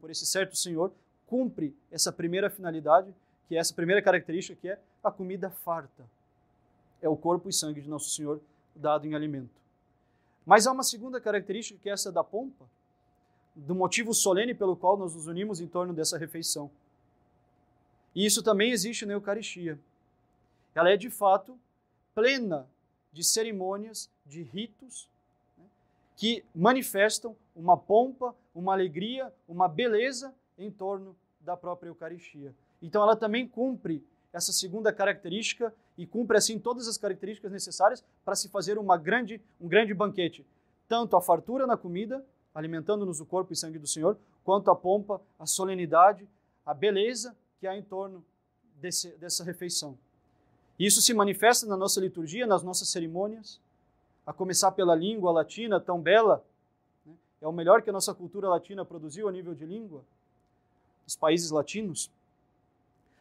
por 0.00 0.10
esse 0.10 0.24
certo 0.24 0.56
Senhor, 0.56 0.90
cumpre 1.26 1.76
essa 1.90 2.10
primeira 2.10 2.48
finalidade, 2.48 3.14
que 3.48 3.56
é 3.56 3.58
essa 3.58 3.74
primeira 3.74 4.02
característica, 4.02 4.58
que 4.60 4.68
é 4.68 4.78
a 5.02 5.10
comida 5.10 5.50
farta. 5.50 6.04
É 7.00 7.08
o 7.08 7.16
corpo 7.16 7.48
e 7.48 7.52
sangue 7.52 7.80
de 7.80 7.88
nosso 7.88 8.10
Senhor 8.10 8.40
dado 8.74 9.06
em 9.06 9.14
alimento. 9.14 9.60
Mas 10.44 10.66
há 10.66 10.72
uma 10.72 10.82
segunda 10.82 11.20
característica, 11.20 11.78
que 11.80 11.88
é 11.88 11.92
essa 11.92 12.12
da 12.12 12.22
pompa, 12.22 12.64
do 13.54 13.74
motivo 13.74 14.12
solene 14.12 14.54
pelo 14.54 14.76
qual 14.76 14.96
nós 14.96 15.14
nos 15.14 15.26
unimos 15.26 15.60
em 15.60 15.66
torno 15.66 15.94
dessa 15.94 16.18
refeição. 16.18 16.70
E 18.14 18.24
isso 18.24 18.42
também 18.42 18.70
existe 18.70 19.04
na 19.06 19.14
Eucaristia. 19.14 19.78
Ela 20.74 20.90
é 20.90 20.96
de 20.96 21.10
fato 21.10 21.58
plena 22.14 22.68
de 23.12 23.24
cerimônias, 23.24 24.10
de 24.24 24.42
ritos 24.42 25.08
né, 25.56 25.64
que 26.16 26.44
manifestam 26.54 27.36
uma 27.54 27.76
pompa, 27.76 28.34
uma 28.54 28.72
alegria, 28.72 29.32
uma 29.48 29.68
beleza 29.68 30.34
em 30.58 30.70
torno 30.70 31.16
da 31.40 31.56
própria 31.56 31.88
Eucaristia. 31.88 32.54
Então 32.82 33.02
ela 33.02 33.16
também 33.16 33.46
cumpre 33.46 34.04
essa 34.32 34.52
segunda 34.52 34.92
característica 34.92 35.74
e 35.96 36.06
cumpre 36.06 36.36
assim 36.36 36.58
todas 36.58 36.86
as 36.88 36.98
características 36.98 37.50
necessárias 37.50 38.04
para 38.24 38.34
se 38.34 38.48
fazer 38.48 38.78
uma 38.78 38.96
grande, 38.96 39.40
um 39.60 39.68
grande 39.68 39.94
banquete, 39.94 40.44
tanto 40.88 41.16
a 41.16 41.22
fartura 41.22 41.66
na 41.66 41.76
comida 41.76 42.24
alimentando-nos 42.56 43.20
o 43.20 43.26
corpo 43.26 43.52
e 43.52 43.56
sangue 43.56 43.78
do 43.78 43.86
Senhor, 43.86 44.16
quanto 44.42 44.70
a 44.70 44.74
pompa, 44.74 45.20
a 45.38 45.44
solenidade, 45.44 46.26
a 46.64 46.72
beleza 46.72 47.36
que 47.60 47.66
há 47.66 47.76
em 47.76 47.82
torno 47.82 48.24
desse, 48.80 49.10
dessa 49.18 49.44
refeição. 49.44 49.98
Isso 50.78 51.02
se 51.02 51.12
manifesta 51.12 51.66
na 51.66 51.76
nossa 51.76 52.00
liturgia, 52.00 52.46
nas 52.46 52.62
nossas 52.62 52.88
cerimônias, 52.88 53.60
a 54.26 54.32
começar 54.32 54.72
pela 54.72 54.94
língua 54.94 55.30
latina 55.32 55.78
tão 55.78 56.00
bela, 56.00 56.42
né? 57.04 57.12
é 57.42 57.46
o 57.46 57.52
melhor 57.52 57.82
que 57.82 57.90
a 57.90 57.92
nossa 57.92 58.14
cultura 58.14 58.48
latina 58.48 58.86
produziu 58.86 59.28
a 59.28 59.32
nível 59.32 59.54
de 59.54 59.66
língua, 59.66 60.02
os 61.06 61.14
países 61.14 61.50
latinos, 61.50 62.10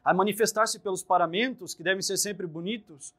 a 0.05 0.13
manifestar-se 0.13 0.79
pelos 0.79 1.01
paramentos, 1.01 1.73
que 1.73 1.81
devem 1.81 2.03
ser 2.03 2.17
sempre 2.17 2.45
bonitos, 2.45 3.11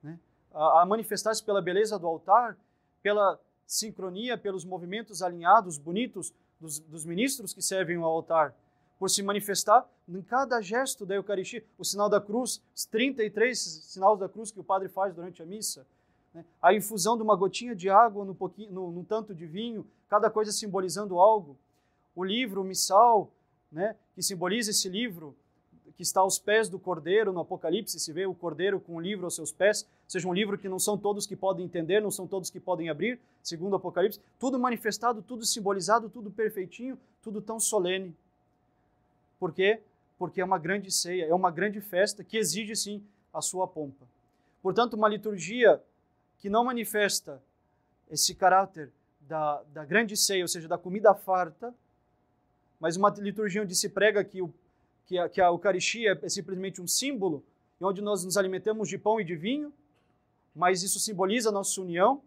né? 0.00 0.16
a, 0.54 0.82
a 0.82 0.86
manifestar-se 0.86 1.42
pela 1.42 1.60
beleza 1.60 1.98
do 1.98 2.06
altar, 2.06 2.56
pela 3.02 3.38
sincronia 3.66 4.38
pelos 4.38 4.64
movimentos 4.64 5.22
alinhados, 5.22 5.78
bonitos 5.78 6.32
dos, 6.60 6.78
dos 6.78 7.04
ministros 7.04 7.52
que 7.52 7.62
servem 7.62 7.96
ao 7.96 8.04
altar, 8.04 8.54
por 8.98 9.10
se 9.10 9.22
manifestar 9.22 9.84
em 10.08 10.22
cada 10.22 10.60
gesto 10.60 11.04
da 11.04 11.14
Eucaristia, 11.14 11.64
o 11.76 11.84
sinal 11.84 12.08
da 12.08 12.20
cruz, 12.20 12.62
os 12.74 12.84
33 12.84 13.58
sinais 13.58 14.18
da 14.18 14.28
cruz 14.28 14.52
que 14.52 14.60
o 14.60 14.64
padre 14.64 14.88
faz 14.88 15.12
durante 15.12 15.42
a 15.42 15.46
missa, 15.46 15.84
né? 16.32 16.44
a 16.60 16.72
infusão 16.72 17.16
de 17.16 17.22
uma 17.22 17.34
gotinha 17.34 17.74
de 17.74 17.90
água 17.90 18.24
no, 18.24 18.36
no, 18.70 18.92
no 18.92 19.04
tanto 19.04 19.34
de 19.34 19.44
vinho, 19.44 19.84
cada 20.08 20.30
coisa 20.30 20.52
simbolizando 20.52 21.18
algo, 21.18 21.56
o 22.14 22.22
livro, 22.22 22.60
o 22.60 22.64
missal, 22.64 23.32
né? 23.72 23.96
que 24.14 24.22
simboliza 24.22 24.70
esse 24.70 24.88
livro, 24.88 25.34
que 26.02 26.06
está 26.06 26.20
aos 26.20 26.36
pés 26.36 26.68
do 26.68 26.80
cordeiro 26.80 27.32
no 27.32 27.38
Apocalipse, 27.38 28.00
se 28.00 28.12
vê 28.12 28.26
o 28.26 28.34
cordeiro 28.34 28.80
com 28.80 28.96
o 28.96 29.00
livro 29.00 29.24
aos 29.24 29.36
seus 29.36 29.52
pés, 29.52 29.86
seja 30.08 30.26
um 30.26 30.34
livro 30.34 30.58
que 30.58 30.68
não 30.68 30.80
são 30.80 30.98
todos 30.98 31.28
que 31.28 31.36
podem 31.36 31.64
entender, 31.64 32.02
não 32.02 32.10
são 32.10 32.26
todos 32.26 32.50
que 32.50 32.58
podem 32.58 32.90
abrir, 32.90 33.20
segundo 33.40 33.74
o 33.74 33.76
Apocalipse, 33.76 34.18
tudo 34.36 34.58
manifestado, 34.58 35.22
tudo 35.22 35.46
simbolizado, 35.46 36.10
tudo 36.10 36.28
perfeitinho, 36.28 36.98
tudo 37.22 37.40
tão 37.40 37.60
solene. 37.60 38.12
Por 39.38 39.52
quê? 39.52 39.80
Porque 40.18 40.40
é 40.40 40.44
uma 40.44 40.58
grande 40.58 40.90
ceia, 40.90 41.26
é 41.26 41.34
uma 41.34 41.52
grande 41.52 41.80
festa 41.80 42.24
que 42.24 42.36
exige 42.36 42.74
sim 42.74 43.00
a 43.32 43.40
sua 43.40 43.68
pompa. 43.68 44.04
Portanto, 44.60 44.94
uma 44.94 45.08
liturgia 45.08 45.80
que 46.40 46.50
não 46.50 46.64
manifesta 46.64 47.40
esse 48.10 48.34
caráter 48.34 48.90
da, 49.20 49.62
da 49.72 49.84
grande 49.84 50.16
ceia, 50.16 50.42
ou 50.42 50.48
seja, 50.48 50.66
da 50.66 50.76
comida 50.76 51.14
farta, 51.14 51.72
mas 52.80 52.96
uma 52.96 53.10
liturgia 53.10 53.62
onde 53.62 53.76
se 53.76 53.88
prega 53.88 54.24
que 54.24 54.42
o 54.42 54.52
que 55.12 55.18
a, 55.18 55.28
que 55.28 55.40
a 55.42 55.46
Eucaristia 55.48 56.18
é 56.22 56.28
simplesmente 56.28 56.80
um 56.80 56.86
símbolo, 56.86 57.44
onde 57.78 58.00
nós 58.00 58.24
nos 58.24 58.38
alimentamos 58.38 58.88
de 58.88 58.96
pão 58.96 59.20
e 59.20 59.24
de 59.24 59.36
vinho, 59.36 59.70
mas 60.54 60.82
isso 60.82 60.98
simboliza 60.98 61.50
a 61.50 61.52
nossa 61.52 61.80
união. 61.82 62.22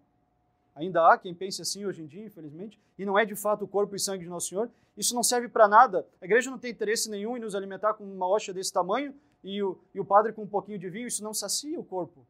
Ainda 0.75 1.08
há 1.10 1.18
quem 1.18 1.34
pense 1.34 1.62
assim 1.62 1.84
hoje 1.86 2.04
em 2.04 2.06
dia, 2.06 2.25
infelizmente, 2.25 2.80
e 3.00 3.06
não 3.06 3.18
é 3.18 3.25
de 3.25 3.36
fato 3.36 3.63
o 3.63 3.68
corpo 3.68 3.96
e 3.96 4.00
sangue 4.00 4.25
de 4.25 4.30
Nosso 4.30 4.50
Senhor. 4.50 4.70
Isso 4.96 5.15
não 5.15 5.24
serve 5.24 5.48
para 5.48 5.68
nada. 5.68 6.06
A 6.22 6.25
igreja 6.25 6.51
não 6.51 6.60
tem 6.60 6.70
interesse 6.70 7.10
nenhum 7.10 7.38
em 7.38 7.39
nos 7.39 7.56
alimentar 7.56 7.96
com 7.96 8.04
uma 8.04 8.27
hoxa 8.27 8.54
desse 8.54 8.72
tamanho 8.72 9.15
e 9.44 9.63
o, 9.63 9.77
e 9.94 10.00
o 10.00 10.06
padre 10.06 10.32
com 10.32 10.44
um 10.44 10.48
pouquinho 10.48 10.77
de 10.77 10.89
vinho. 10.89 11.08
Isso 11.08 11.24
não 11.24 11.34
sacia 11.34 11.80
o 11.80 11.84
corpo. 11.84 12.25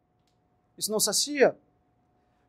Isso 0.78 0.90
não 0.90 1.02
sacia. 1.02 1.58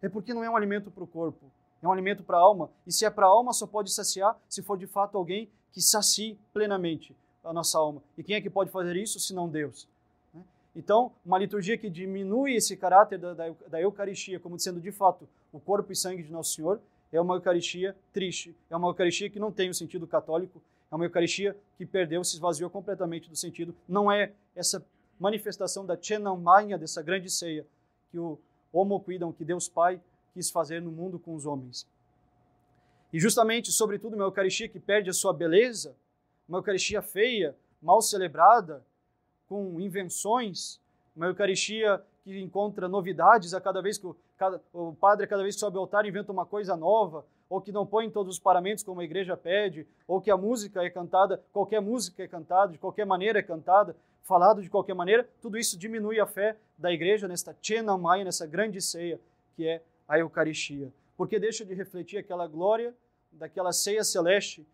É 0.01 0.09
porque 0.09 0.33
não 0.33 0.45
é 0.45 0.51
um 0.51 0.57
alimento 0.57 0.93
para 0.93 1.03
o 1.03 1.07
corpo, 1.07 1.51
é 1.83 1.89
um 1.89 1.91
alimento 1.91 2.23
para 2.23 2.37
a 2.37 2.41
alma. 2.41 2.71
E 2.87 2.93
se 2.93 3.05
é 3.05 3.11
para 3.11 3.27
a 3.27 3.31
alma, 3.31 3.53
só 3.53 3.67
pode 3.67 3.91
saciar 3.91 4.39
se 4.49 4.63
for 4.63 4.79
de 4.79 4.87
fato 4.87 5.19
alguém 5.19 5.51
que 5.73 5.81
sacie 5.81 6.39
plenamente 6.53 7.17
a 7.47 7.53
nossa 7.53 7.79
alma. 7.79 8.03
E 8.19 8.23
quem 8.23 8.37
é 8.37 8.41
que 8.41 8.51
pode 8.51 8.71
fazer 8.71 8.97
isso 8.97 9.19
se 9.19 9.33
não 9.33 9.49
Deus? 9.49 9.89
Né? 10.35 10.43
Então, 10.75 11.13
uma 11.25 11.39
liturgia 11.39 11.79
que 11.79 11.89
diminui 11.89 12.55
esse 12.55 12.77
caráter 12.77 13.19
da, 13.19 13.35
da, 13.35 13.55
da, 13.69 13.81
Eucaristia 13.81 14.39
como 14.41 14.59
sendo 14.59 14.81
de 14.81 14.93
fato 14.93 15.29
o 15.53 15.61
corpo 15.61 15.93
e 15.93 15.97
sangue 15.97 16.23
de 16.23 16.31
Nosso 16.31 16.55
Senhor 16.55 16.81
é 17.13 17.21
uma 17.21 17.37
Eucaristia 17.37 17.97
triste, 18.13 18.55
é 18.69 18.77
uma 18.77 18.89
Eucaristia 18.89 19.31
que 19.31 19.39
não 19.39 19.53
tem 19.53 19.71
o 19.71 19.75
sentido 19.75 20.07
católico, 20.07 20.61
é 20.91 20.95
uma 20.95 21.05
Eucaristia 21.05 21.57
que 21.79 21.87
perdeu, 21.87 22.23
se 22.25 22.35
esvaziou 22.35 22.69
completamente 22.69 23.31
do 23.31 23.37
sentido. 23.37 23.75
Não 23.89 24.11
é 24.11 24.33
essa 24.55 24.85
manifestação 25.19 25.87
da 25.87 25.97
Chenamaya, 26.01 26.77
dessa 26.77 27.03
grande 27.03 27.31
ceia 27.31 27.67
que 28.11 28.19
o 28.19 28.39
Homo 28.73 29.01
Cuidam, 29.01 29.33
que 29.33 29.45
Deus 29.45 29.69
Pai 29.69 30.01
quis 30.35 30.51
fazer 30.51 30.83
no 30.83 30.91
mundo 30.91 31.19
com 31.19 31.35
os 31.35 31.47
homens. 31.47 31.87
E 33.13 33.19
justamente, 33.19 33.73
sobretudo, 33.73 34.15
uma 34.15 34.25
Eucaristia 34.25 34.69
que 34.69 34.79
perde 34.79 35.09
a 35.09 35.13
sua 35.13 35.33
beleza, 35.33 35.97
uma 36.49 36.59
Eucaristia 36.59 37.03
feia, 37.03 37.55
mal 37.81 38.01
celebrada, 38.01 38.85
com 39.49 39.81
invenções, 39.81 40.81
uma 41.15 41.27
Eucaristia 41.27 42.03
que 42.25 42.41
encontra 42.41 42.89
novidades 42.89 43.55
a 43.55 43.61
cada 43.61 43.81
vez 43.81 43.99
que 43.99 44.07
o, 44.07 44.17
cada, 44.37 44.61
o 44.73 44.95
padre, 44.95 45.27
cada 45.27 45.43
vez 45.43 45.55
que 45.55 45.61
sobe 45.61 45.77
ao 45.77 45.85
altar, 45.85 46.05
inventa 46.05 46.33
uma 46.33 46.45
coisa 46.45 46.77
nova, 46.77 47.25
ou 47.49 47.61
que 47.61 47.71
não 47.71 47.87
põe 47.87 48.11
todos 48.11 48.35
os 48.35 48.41
paramentos 48.41 48.83
como 48.83 49.01
a 49.01 49.05
igreja 49.05 49.37
pede, 49.37 49.87
ou 50.07 50.21
que 50.21 50.31
a 50.31 50.37
música 50.37 50.83
é 50.83 50.91
cantada, 50.91 51.43
qualquer 51.53 51.81
música 51.81 52.23
é 52.23 52.29
cantada, 52.29 52.73
de 52.73 52.79
qualquer 52.79 53.07
maneira 53.07 53.39
é 53.39 53.43
cantada, 53.43 53.97
falado 54.23 54.61
de 54.61 54.69
qualquer 54.69 54.95
maneira, 54.95 55.29
tudo 55.41 55.57
isso 55.57 55.79
diminui 55.79 56.19
a 56.19 56.27
fé 56.27 56.57
da 56.77 56.93
igreja 56.93 57.29
nesta 57.29 57.57
Chena 57.63 57.97
Maia, 57.97 58.25
nessa 58.25 58.47
grande 58.47 58.81
ceia 58.81 59.21
que 59.55 59.67
é 59.67 59.81
a 60.09 60.19
Eucaristia. 60.19 60.93
Porque 61.17 61.39
deixa 61.39 61.65
de 61.65 61.73
refletir 61.73 62.19
aquela 62.19 62.47
glória 62.47 62.93
daquela 63.31 63.73
ceia 63.73 64.03
celeste 64.03 64.67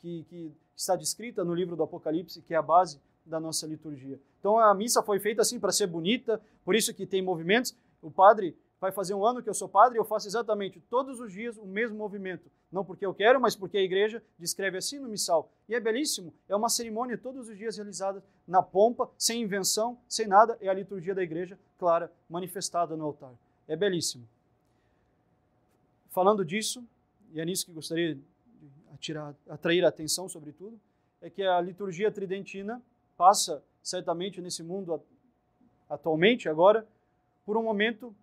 que, 0.00 0.24
que 0.28 0.52
está 0.76 0.96
descrita 0.96 1.44
no 1.44 1.54
livro 1.54 1.76
do 1.76 1.82
Apocalipse, 1.82 2.42
que 2.42 2.54
é 2.54 2.56
a 2.56 2.62
base 2.62 3.00
da 3.24 3.38
nossa 3.38 3.66
liturgia. 3.66 4.18
Então 4.38 4.58
a 4.58 4.74
missa 4.74 5.02
foi 5.02 5.20
feita 5.20 5.42
assim 5.42 5.60
para 5.60 5.72
ser 5.72 5.86
bonita, 5.86 6.40
por 6.64 6.74
isso 6.74 6.94
que 6.94 7.06
tem 7.06 7.22
movimentos. 7.22 7.74
O 8.02 8.10
padre 8.10 8.56
vai 8.80 8.90
fazer 8.90 9.12
um 9.12 9.24
ano 9.24 9.42
que 9.42 9.48
eu 9.48 9.54
sou 9.54 9.68
padre 9.68 9.98
e 9.98 10.00
eu 10.00 10.04
faço 10.04 10.26
exatamente 10.26 10.80
todos 10.88 11.20
os 11.20 11.32
dias 11.32 11.58
o 11.58 11.66
mesmo 11.66 11.96
movimento. 11.96 12.50
Não 12.72 12.84
porque 12.84 13.04
eu 13.04 13.12
quero, 13.12 13.38
mas 13.38 13.54
porque 13.54 13.76
a 13.76 13.82
igreja 13.82 14.22
descreve 14.38 14.78
assim 14.78 14.98
no 14.98 15.08
missal. 15.08 15.52
E 15.68 15.74
é 15.74 15.80
belíssimo, 15.80 16.32
é 16.48 16.56
uma 16.56 16.70
cerimônia 16.70 17.18
todos 17.18 17.48
os 17.48 17.58
dias 17.58 17.76
realizada 17.76 18.24
na 18.48 18.62
pompa, 18.62 19.10
sem 19.18 19.42
invenção, 19.42 19.98
sem 20.08 20.26
nada, 20.26 20.56
é 20.60 20.68
a 20.68 20.72
liturgia 20.72 21.14
da 21.14 21.22
igreja 21.22 21.58
clara, 21.78 22.10
manifestada 22.28 22.96
no 22.96 23.04
altar. 23.04 23.34
É 23.68 23.76
belíssimo. 23.76 24.26
Falando 26.08 26.44
disso, 26.44 26.82
e 27.32 27.40
é 27.40 27.44
nisso 27.44 27.66
que 27.66 27.72
gostaria 27.72 28.18
tirar, 29.00 29.34
atrair 29.48 29.84
a 29.84 29.88
atenção, 29.88 30.28
sobretudo, 30.28 30.78
é 31.20 31.28
que 31.28 31.42
a 31.42 31.60
liturgia 31.60 32.10
tridentina 32.10 32.80
passa, 33.16 33.62
certamente, 33.82 34.40
nesse 34.40 34.62
mundo 34.62 35.02
atualmente, 35.88 36.48
agora, 36.48 36.86
por 37.44 37.56
um 37.56 37.62
momento 37.62 38.14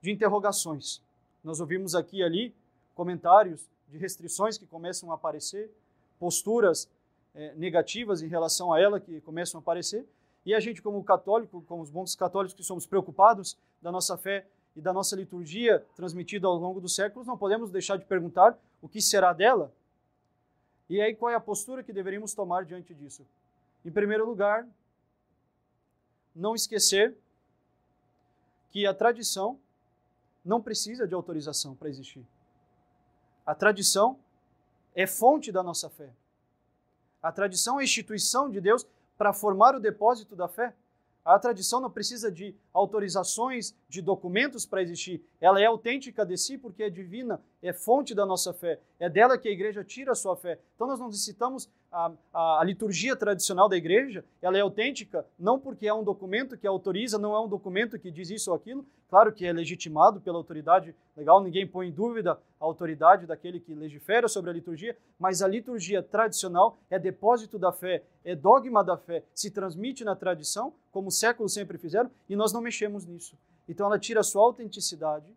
de 0.00 0.10
interrogações. 0.10 1.02
Nós 1.42 1.60
ouvimos 1.60 1.94
aqui 1.94 2.18
e 2.18 2.22
ali 2.22 2.54
comentários 2.94 3.66
de 3.88 3.96
restrições 3.96 4.58
que 4.58 4.66
começam 4.66 5.10
a 5.10 5.14
aparecer, 5.14 5.70
posturas 6.18 6.88
é, 7.34 7.54
negativas 7.54 8.22
em 8.22 8.28
relação 8.28 8.72
a 8.72 8.80
ela 8.80 9.00
que 9.00 9.20
começam 9.22 9.58
a 9.58 9.62
aparecer, 9.62 10.06
e 10.44 10.54
a 10.54 10.60
gente, 10.60 10.80
como 10.80 11.02
católico, 11.04 11.62
como 11.66 11.82
os 11.82 11.90
bons 11.90 12.14
católicos 12.14 12.54
que 12.54 12.62
somos 12.62 12.86
preocupados 12.86 13.56
da 13.80 13.90
nossa 13.92 14.16
fé 14.16 14.46
e 14.76 14.80
da 14.80 14.92
nossa 14.92 15.16
liturgia 15.16 15.84
transmitida 15.94 16.46
ao 16.46 16.54
longo 16.56 16.80
dos 16.80 16.94
séculos, 16.94 17.26
não 17.26 17.36
podemos 17.36 17.70
deixar 17.70 17.96
de 17.96 18.04
perguntar 18.04 18.58
o 18.80 18.88
que 18.88 19.00
será 19.00 19.32
dela. 19.32 19.72
E 20.88 21.00
aí, 21.00 21.14
qual 21.14 21.30
é 21.30 21.34
a 21.34 21.40
postura 21.40 21.82
que 21.82 21.92
deveríamos 21.92 22.34
tomar 22.34 22.64
diante 22.64 22.94
disso? 22.94 23.26
Em 23.84 23.90
primeiro 23.90 24.26
lugar, 24.26 24.66
não 26.34 26.54
esquecer 26.54 27.16
que 28.70 28.86
a 28.86 28.94
tradição 28.94 29.58
não 30.44 30.60
precisa 30.60 31.06
de 31.06 31.14
autorização 31.14 31.74
para 31.74 31.88
existir. 31.88 32.26
A 33.44 33.54
tradição 33.54 34.18
é 34.94 35.06
fonte 35.06 35.50
da 35.50 35.62
nossa 35.62 35.88
fé. 35.88 36.10
A 37.22 37.30
tradição 37.30 37.80
é 37.80 37.84
instituição 37.84 38.48
de 38.48 38.60
Deus 38.60 38.86
para 39.18 39.32
formar 39.32 39.74
o 39.74 39.80
depósito 39.80 40.34
da 40.34 40.48
fé. 40.48 40.74
A 41.24 41.38
tradição 41.38 41.80
não 41.80 41.90
precisa 41.90 42.32
de 42.32 42.54
autorizações, 42.72 43.74
de 43.88 44.00
documentos 44.00 44.64
para 44.64 44.82
existir. 44.82 45.22
Ela 45.40 45.60
é 45.60 45.66
autêntica 45.66 46.24
de 46.24 46.36
si 46.36 46.56
porque 46.56 46.84
é 46.84 46.90
divina, 46.90 47.40
é 47.62 47.72
fonte 47.72 48.14
da 48.14 48.24
nossa 48.24 48.52
fé. 48.52 48.78
É 48.98 49.08
dela 49.08 49.36
que 49.36 49.48
a 49.48 49.52
igreja 49.52 49.82
tira 49.82 50.12
a 50.12 50.14
sua 50.14 50.36
fé. 50.36 50.58
Então 50.74 50.86
nós 50.86 51.00
não 51.00 51.08
necessitamos 51.08 51.68
a, 51.90 52.12
a, 52.32 52.60
a, 52.60 52.64
liturgia 52.64 53.16
tradicional 53.16 53.68
da 53.68 53.76
igreja, 53.76 54.24
ela 54.40 54.56
é 54.56 54.60
autêntica 54.60 55.26
não 55.38 55.58
porque 55.58 55.88
é 55.88 55.92
um 55.92 56.04
documento 56.04 56.56
que 56.56 56.66
autoriza, 56.66 57.18
não 57.18 57.34
é 57.34 57.40
um 57.40 57.48
documento 57.48 57.98
que 57.98 58.10
diz 58.10 58.30
isso 58.30 58.50
ou 58.50 58.56
aquilo. 58.56 58.86
Claro 59.08 59.32
que 59.32 59.44
é 59.44 59.52
legitimado 59.52 60.20
pela 60.20 60.38
autoridade 60.38 60.94
legal, 61.16 61.42
ninguém 61.42 61.66
põe 61.66 61.88
em 61.88 61.92
dúvida 61.92 62.38
a 62.60 62.64
autoridade 62.64 63.26
daquele 63.26 63.58
que 63.58 63.74
legifera 63.74 64.28
sobre 64.28 64.50
a 64.50 64.52
liturgia, 64.52 64.96
mas 65.18 65.42
a 65.42 65.48
liturgia 65.48 66.00
tradicional 66.00 66.78
é 66.88 66.98
depósito 66.98 67.58
da 67.58 67.72
fé, 67.72 68.04
é 68.24 68.36
dogma 68.36 68.84
da 68.84 68.96
fé, 68.96 69.24
se 69.34 69.50
transmite 69.50 70.04
na 70.04 70.14
tradição, 70.14 70.72
como 70.92 71.08
os 71.08 71.18
séculos 71.18 71.52
sempre 71.52 71.76
fizeram, 71.76 72.10
e 72.28 72.36
nós 72.36 72.52
não 72.52 72.59
mexemos 72.60 73.06
nisso. 73.06 73.36
Então 73.68 73.86
ela 73.86 73.98
tira 73.98 74.20
a 74.20 74.24
sua 74.24 74.42
autenticidade 74.42 75.32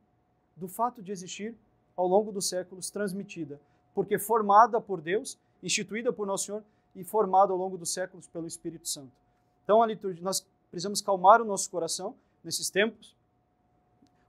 do 0.55 0.67
fato 0.67 1.01
de 1.01 1.11
existir 1.11 1.55
ao 1.95 2.07
longo 2.07 2.31
dos 2.31 2.47
séculos 2.47 2.89
transmitida, 2.89 3.59
porque 3.93 4.17
formada 4.17 4.81
por 4.81 5.01
Deus 5.01 5.37
instituída 5.61 6.11
por 6.11 6.27
Nosso 6.27 6.45
Senhor 6.45 6.63
e 6.95 7.03
formada 7.03 7.51
ao 7.51 7.57
longo 7.57 7.77
dos 7.77 7.93
séculos 7.93 8.27
pelo 8.27 8.45
Espírito 8.45 8.87
Santo. 8.87 9.11
Então, 9.63 9.81
a 9.81 9.87
liturgia, 9.87 10.23
nós 10.23 10.45
precisamos 10.69 11.01
calmar 11.01 11.41
o 11.41 11.45
nosso 11.45 11.69
coração 11.69 12.15
nesses 12.43 12.69
tempos, 12.69 13.15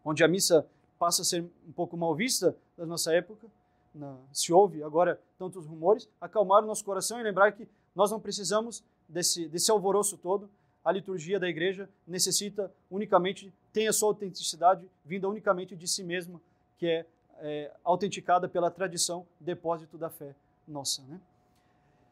onde 0.04 0.22
a 0.22 0.28
missa 0.28 0.66
passa 0.98 1.22
a 1.22 1.24
ser 1.24 1.44
um 1.66 1.72
pouco 1.72 1.96
mal 1.96 2.14
vista 2.14 2.56
da 2.76 2.86
nossa 2.86 3.12
época, 3.12 3.46
na, 3.94 4.16
se 4.32 4.52
ouve 4.52 4.82
agora 4.82 5.20
tantos 5.38 5.66
rumores, 5.66 6.08
acalmar 6.20 6.62
o 6.62 6.66
nosso 6.66 6.84
coração 6.84 7.18
e 7.20 7.22
lembrar 7.22 7.52
que 7.52 7.68
nós 7.94 8.10
não 8.10 8.20
precisamos 8.20 8.82
desse, 9.08 9.48
desse 9.48 9.70
alvoroço 9.70 10.16
todo. 10.16 10.48
A 10.84 10.92
liturgia 10.92 11.40
da 11.40 11.48
igreja 11.48 11.88
necessita 12.06 12.70
unicamente, 12.90 13.52
tem 13.72 13.88
a 13.88 13.92
sua 13.92 14.08
autenticidade 14.08 14.86
vinda 15.04 15.28
unicamente 15.28 15.74
de 15.74 15.88
si 15.88 16.04
mesma, 16.04 16.40
que 16.76 16.86
é, 16.86 17.06
é 17.38 17.72
autenticada 17.82 18.48
pela 18.48 18.70
tradição, 18.70 19.26
depósito 19.40 19.96
da 19.96 20.10
fé 20.10 20.34
nossa. 20.68 21.02
Né? 21.02 21.18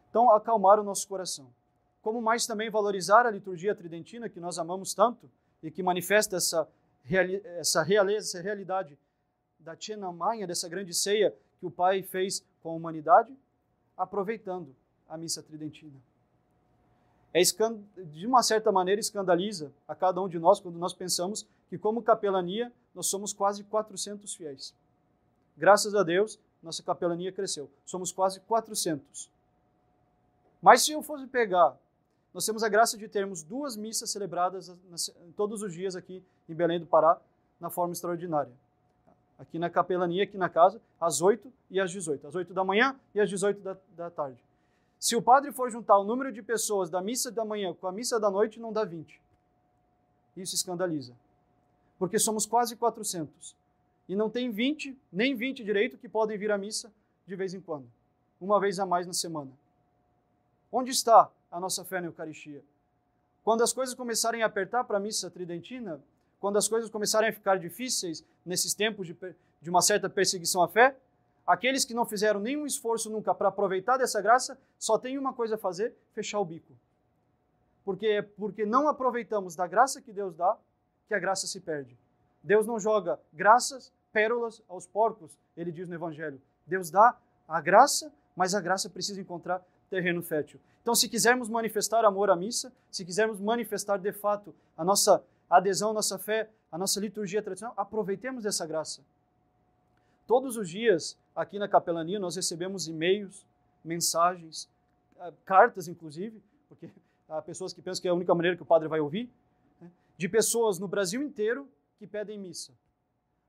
Então, 0.09 0.31
acalmar 0.31 0.81
o 0.81 0.83
nosso 0.83 1.07
coração. 1.07 1.47
Como 2.01 2.21
mais 2.21 2.47
também 2.47 2.71
valorizar 2.71 3.27
a 3.27 3.31
liturgia 3.31 3.75
tridentina, 3.75 4.29
que 4.29 4.41
nós 4.41 4.59
amamos 4.59 4.95
tanto 4.95 5.31
e 5.63 5.71
que 5.71 5.83
manifesta 5.83 6.37
essa, 6.37 6.67
reali 7.05 7.41
essa 7.45 7.83
realeza, 7.83 8.27
essa 8.27 8.43
realidade 8.43 8.99
da 9.59 9.77
Tchenamanha, 9.77 10.47
dessa 10.47 10.69
grande 10.69 10.93
ceia 10.95 11.35
que 11.61 11.67
o 11.67 11.71
Pai 11.71 12.03
fez 12.03 12.45
com 12.63 12.71
a 12.71 12.75
humanidade, 12.75 13.33
aproveitando 13.97 14.75
a 15.09 15.17
missa 15.17 15.43
tridentina. 15.43 16.01
É 17.35 17.41
de 17.41 18.27
uma 18.27 18.43
certa 18.43 18.71
maneira 18.71 19.01
escandaliza 19.01 19.73
a 19.89 19.95
cada 19.95 20.21
um 20.21 20.29
de 20.29 20.39
nós 20.39 20.61
quando 20.61 20.79
nós 20.79 20.93
pensamos 20.93 21.47
que 21.71 21.79
como 21.79 22.03
capelania 22.03 22.71
nós 22.95 23.07
somos 23.07 23.33
quase 23.33 23.65
400 23.65 24.35
fiéis. 24.35 24.75
Graças 25.57 25.95
a 25.95 26.03
Deus, 26.03 26.39
nossa 26.63 26.83
capelania 26.83 27.33
cresceu. 27.33 27.71
Somos 27.87 28.13
quase 28.13 28.41
400. 28.41 29.31
Mas 30.61 30.83
se 30.83 30.93
eu 30.93 31.03
fosse 31.03 31.27
pegar, 31.27 31.77
nós 32.35 32.47
temos 32.47 32.63
a 32.63 32.69
graça 32.69 32.97
de 32.97 33.09
termos 33.09 33.43
duas 33.43 33.77
missas 33.77 34.11
celebradas 34.11 34.73
todos 35.37 35.63
os 35.63 35.73
dias 35.73 35.97
aqui 35.97 36.23
em 36.49 36.55
Belém 36.55 36.79
do 36.79 36.87
Pará, 36.87 37.19
na 37.59 37.71
forma 37.71 37.93
extraordinária. 37.93 38.53
Aqui 39.39 39.59
na 39.59 39.69
capelania, 39.69 40.25
aqui 40.25 40.37
na 40.37 40.49
casa, 40.49 40.81
às 41.01 41.21
8 41.21 41.53
e 41.71 41.81
às 41.81 41.91
18. 41.91 42.27
Às 42.27 42.35
8 42.35 42.55
da 42.55 42.63
manhã 42.63 42.95
e 43.15 43.21
às 43.21 43.29
18 43.29 43.61
da, 43.61 43.77
da 43.97 44.11
tarde. 44.11 44.39
Se 45.03 45.17
o 45.17 45.21
padre 45.21 45.51
for 45.51 45.69
juntar 45.69 45.99
o 45.99 46.05
número 46.05 46.31
de 46.31 46.41
pessoas 46.41 46.89
da 46.89 47.03
missa 47.03 47.29
da 47.33 47.45
manhã 47.45 47.75
com 47.75 47.89
a 47.89 47.93
missa 47.93 48.21
da 48.21 48.31
noite, 48.31 48.61
não 48.61 48.73
dá 48.73 48.85
20. 48.85 49.21
Isso 50.37 50.55
escandaliza. 50.55 51.13
Porque 51.99 52.21
somos 52.21 52.47
quase 52.47 52.77
400 52.77 53.57
e 54.09 54.15
não 54.15 54.31
tem 54.31 54.53
20, 54.53 54.97
nem 55.13 55.35
20 55.35 55.65
direito 55.65 55.99
que 55.99 56.09
podem 56.09 56.39
vir 56.39 56.53
à 56.53 56.57
missa 56.57 56.89
de 57.27 57.35
vez 57.35 57.53
em 57.53 57.61
quando, 57.61 57.91
uma 58.41 58.61
vez 58.61 58.79
a 58.79 58.87
mais 58.87 59.05
na 59.05 59.13
semana. 59.13 59.51
Onde 60.71 60.93
está 60.93 61.29
a 61.51 61.59
nossa 61.59 61.85
fé 61.85 62.01
na 62.01 62.07
Eucaristia? 62.07 62.63
Quando 63.43 63.65
as 63.65 63.73
coisas 63.73 63.97
começarem 63.97 64.45
a 64.45 64.47
apertar 64.47 64.85
para 64.85 64.99
a 64.99 65.01
missa 65.01 65.29
tridentina, 65.29 66.01
quando 66.39 66.59
as 66.59 66.69
coisas 66.69 66.89
começarem 66.89 67.29
a 67.29 67.33
ficar 67.33 67.59
difíceis 67.59 68.25
nesses 68.47 68.73
tempos 68.73 69.09
de, 69.09 69.17
de 69.61 69.69
uma 69.69 69.83
certa 69.83 70.09
perseguição 70.09 70.63
à 70.63 70.69
fé, 70.69 70.97
aqueles 71.47 71.85
que 71.85 71.95
não 71.95 72.05
fizeram 72.05 72.41
nenhum 72.41 72.67
esforço 72.67 73.11
nunca 73.11 73.35
para 73.35 73.49
aproveitar 73.49 73.97
dessa 73.97 74.21
graça, 74.21 74.59
só 74.79 74.99
tem 74.99 75.19
uma 75.19 75.33
coisa 75.33 75.57
a 75.57 75.59
fazer: 75.59 75.95
fechar 76.13 76.41
o 76.41 76.45
bico. 76.45 76.73
Porque 77.85 78.07
é 78.07 78.23
porque 78.23 78.65
não 78.65 78.89
aproveitamos 78.89 79.57
da 79.57 79.67
graça 79.67 80.01
que 80.01 80.13
Deus 80.13 80.35
dá 80.37 80.57
que 81.09 81.15
a 81.15 81.19
graça 81.19 81.47
se 81.47 81.61
perde. 81.61 81.97
Deus 82.43 82.67
não 82.67 82.79
joga 82.79 83.19
graças, 83.33 83.93
pérolas 84.13 84.63
aos 84.69 84.87
porcos, 84.87 85.37
ele 85.57 85.71
diz 85.71 85.89
no 85.89 85.95
Evangelho. 85.95 86.41
Deus 86.67 86.91
dá 86.91 87.17
a 87.49 87.61
graça, 87.61 88.13
mas 88.37 88.55
a 88.55 88.61
graça 88.61 88.89
precisa 88.89 89.21
encontrar 89.21 89.63
terreno 89.91 90.23
fértil. 90.23 90.59
Então, 90.81 90.95
se 90.95 91.09
quisermos 91.09 91.49
manifestar 91.49 92.05
amor 92.05 92.31
à 92.31 92.37
missa, 92.37 92.73
se 92.91 93.05
quisermos 93.05 93.39
manifestar 93.39 93.99
de 93.99 94.13
fato 94.13 94.55
a 94.77 94.85
nossa 94.85 95.23
adesão, 95.49 95.91
a 95.91 95.95
nossa 95.95 96.19
fé, 96.19 96.49
a 96.71 96.79
nossa 96.79 96.99
liturgia 96.99 97.43
tradicional, 97.43 97.75
aproveitemos 97.77 98.45
dessa 98.45 98.67
graça. 98.67 99.03
Todos 100.27 100.57
os 100.57 100.69
dias, 100.69 101.17
aqui 101.35 101.59
na 101.59 101.69
capelania, 101.69 102.19
nós 102.19 102.37
recebemos 102.37 102.89
e-mails, 102.89 103.45
mensagens, 103.85 104.69
ah, 105.19 105.33
cartas, 105.45 105.89
inclusive, 105.89 106.41
porque 106.69 106.91
há 107.29 107.41
pessoas 107.43 107.73
que 107.73 107.83
pensam 107.83 108.03
que 108.03 108.09
é 108.09 108.11
a 108.11 108.15
única 108.15 108.35
maneira 108.35 108.57
que 108.57 108.63
o 108.63 108.67
padre 108.67 108.89
vai 108.89 109.01
ouvir, 109.01 109.29
né, 109.81 109.91
de 110.17 110.29
pessoas 110.29 110.79
no 110.79 110.87
Brasil 110.89 111.23
inteiro 111.23 111.69
que 111.99 112.07
pedem 112.07 112.39
missa. 112.39 112.73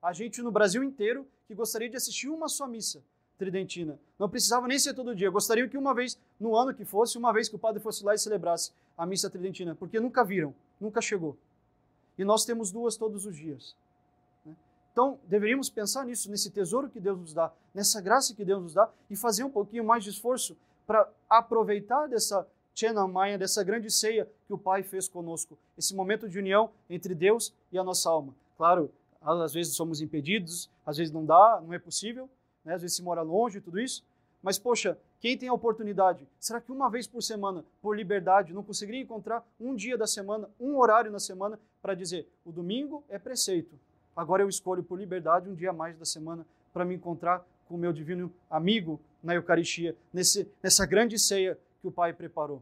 A 0.01 0.13
gente 0.13 0.41
no 0.41 0.51
Brasil 0.51 0.83
inteiro 0.83 1.27
que 1.47 1.55
gostaria 1.55 1.89
de 1.89 1.95
assistir 1.95 2.29
uma 2.29 2.47
só 2.47 2.67
missa 2.67 3.01
tridentina. 3.37 3.99
Não 4.17 4.29
precisava 4.29 4.67
nem 4.67 4.77
ser 4.77 4.93
todo 4.93 5.15
dia. 5.15 5.29
Gostaria 5.29 5.67
que 5.67 5.77
uma 5.77 5.93
vez 5.93 6.17
no 6.39 6.55
ano 6.55 6.73
que 6.73 6.85
fosse, 6.85 7.17
uma 7.17 7.33
vez 7.33 7.49
que 7.49 7.55
o 7.55 7.59
padre 7.59 7.81
fosse 7.81 8.03
lá 8.03 8.13
e 8.13 8.17
celebrasse 8.17 8.71
a 8.97 9.05
missa 9.05 9.29
tridentina, 9.29 9.75
porque 9.75 9.99
nunca 9.99 10.23
viram, 10.23 10.53
nunca 10.79 11.01
chegou. 11.01 11.35
E 12.17 12.23
nós 12.23 12.45
temos 12.45 12.71
duas 12.71 12.95
todos 12.95 13.25
os 13.25 13.35
dias. 13.35 13.75
Então, 14.93 15.19
deveríamos 15.27 15.71
pensar 15.71 16.05
nisso, 16.05 16.29
nesse 16.29 16.51
tesouro 16.51 16.87
que 16.87 16.99
Deus 16.99 17.19
nos 17.19 17.33
dá, 17.33 17.51
nessa 17.73 17.99
graça 17.99 18.35
que 18.35 18.45
Deus 18.45 18.61
nos 18.61 18.73
dá 18.75 18.87
e 19.09 19.15
fazer 19.15 19.43
um 19.43 19.49
pouquinho 19.49 19.83
mais 19.83 20.03
de 20.03 20.11
esforço 20.11 20.55
para 20.85 21.09
aproveitar 21.27 22.07
dessa 22.07 22.47
Maia, 23.11 23.37
dessa 23.37 23.63
grande 23.63 23.89
ceia 23.91 24.27
que 24.47 24.53
o 24.53 24.57
Pai 24.57 24.81
fez 24.81 25.07
conosco. 25.07 25.57
Esse 25.77 25.95
momento 25.95 26.27
de 26.27 26.39
união 26.39 26.71
entre 26.89 27.13
Deus 27.13 27.53
e 27.71 27.77
a 27.77 27.83
nossa 27.83 28.09
alma. 28.09 28.33
Claro, 28.57 28.91
às 29.21 29.53
vezes 29.53 29.75
somos 29.75 30.01
impedidos, 30.01 30.69
às 30.85 30.97
vezes 30.97 31.13
não 31.13 31.25
dá, 31.25 31.61
não 31.63 31.73
é 31.73 31.79
possível, 31.79 32.29
né? 32.65 32.73
às 32.73 32.81
vezes 32.81 32.97
se 32.97 33.03
mora 33.03 33.21
longe 33.21 33.59
e 33.59 33.61
tudo 33.61 33.79
isso. 33.79 34.03
Mas, 34.41 34.59
poxa, 34.59 34.97
quem 35.19 35.37
tem 35.37 35.49
a 35.49 35.53
oportunidade, 35.53 36.27
será 36.39 36.59
que 36.59 36.71
uma 36.71 36.89
vez 36.89 37.07
por 37.07 37.21
semana, 37.21 37.63
por 37.81 37.95
liberdade, 37.95 38.53
não 38.53 38.63
conseguiria 38.63 39.01
encontrar 39.01 39.43
um 39.59 39.73
dia 39.73 39.97
da 39.97 40.05
semana, 40.05 40.49
um 40.59 40.77
horário 40.77 41.11
na 41.11 41.19
semana, 41.19 41.59
para 41.81 41.95
dizer: 41.95 42.27
o 42.43 42.51
domingo 42.51 43.03
é 43.07 43.17
preceito, 43.17 43.79
agora 44.15 44.43
eu 44.43 44.49
escolho 44.49 44.83
por 44.83 44.99
liberdade 44.99 45.49
um 45.49 45.55
dia 45.55 45.71
a 45.71 45.73
mais 45.73 45.97
da 45.97 46.05
semana 46.05 46.45
para 46.73 46.85
me 46.85 46.95
encontrar 46.95 47.45
com 47.67 47.75
o 47.75 47.77
meu 47.77 47.93
divino 47.93 48.31
amigo 48.49 48.99
na 49.23 49.35
Eucaristia, 49.35 49.95
nesse, 50.13 50.47
nessa 50.61 50.85
grande 50.85 51.17
ceia 51.17 51.57
que 51.81 51.87
o 51.87 51.91
Pai 51.91 52.13
preparou. 52.13 52.61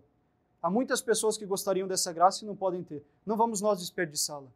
Há 0.62 0.70
muitas 0.70 1.02
pessoas 1.02 1.38
que 1.38 1.46
gostariam 1.46 1.88
dessa 1.88 2.14
graça 2.14 2.44
e 2.44 2.48
não 2.48 2.56
podem 2.56 2.84
ter. 2.84 3.04
Não 3.26 3.36
vamos 3.36 3.62
nós 3.62 3.80
desperdiçá-la. 3.80 4.48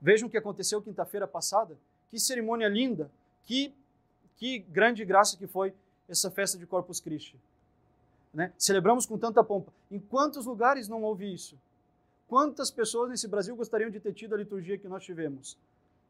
Vejam 0.00 0.28
o 0.28 0.30
que 0.30 0.36
aconteceu 0.36 0.82
quinta-feira 0.82 1.26
passada. 1.26 1.76
Que 2.10 2.18
cerimônia 2.18 2.68
linda, 2.68 3.10
que, 3.44 3.72
que 4.36 4.58
grande 4.58 5.04
graça 5.04 5.38
que 5.38 5.46
foi 5.46 5.72
essa 6.08 6.30
festa 6.30 6.58
de 6.58 6.66
Corpus 6.66 7.00
Christi. 7.00 7.36
Né? 8.34 8.52
Celebramos 8.58 9.06
com 9.06 9.16
tanta 9.16 9.42
pompa. 9.42 9.72
Em 9.90 9.98
quantos 9.98 10.44
lugares 10.44 10.88
não 10.88 11.02
houve 11.02 11.32
isso? 11.32 11.56
Quantas 12.32 12.70
pessoas 12.70 13.10
nesse 13.10 13.28
Brasil 13.28 13.54
gostariam 13.54 13.90
de 13.90 14.00
ter 14.00 14.14
tido 14.14 14.34
a 14.34 14.38
liturgia 14.38 14.78
que 14.78 14.88
nós 14.88 15.04
tivemos? 15.04 15.54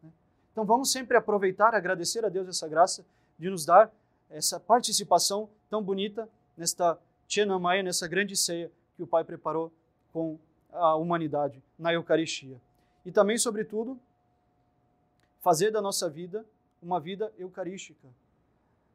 Né? 0.00 0.08
Então 0.52 0.64
vamos 0.64 0.92
sempre 0.92 1.16
aproveitar, 1.16 1.74
agradecer 1.74 2.24
a 2.24 2.28
Deus 2.28 2.46
essa 2.46 2.68
graça 2.68 3.04
de 3.36 3.50
nos 3.50 3.64
dar 3.64 3.92
essa 4.30 4.60
participação 4.60 5.50
tão 5.68 5.82
bonita 5.82 6.28
nesta 6.56 6.96
Tchenamaya, 7.26 7.82
nessa 7.82 8.06
grande 8.06 8.36
ceia 8.36 8.70
que 8.96 9.02
o 9.02 9.06
Pai 9.06 9.24
preparou 9.24 9.72
com 10.12 10.38
a 10.70 10.94
humanidade 10.94 11.60
na 11.76 11.92
Eucaristia. 11.92 12.56
E 13.04 13.10
também, 13.10 13.36
sobretudo, 13.36 13.98
fazer 15.40 15.72
da 15.72 15.82
nossa 15.82 16.08
vida 16.08 16.46
uma 16.80 17.00
vida 17.00 17.32
eucarística. 17.36 18.06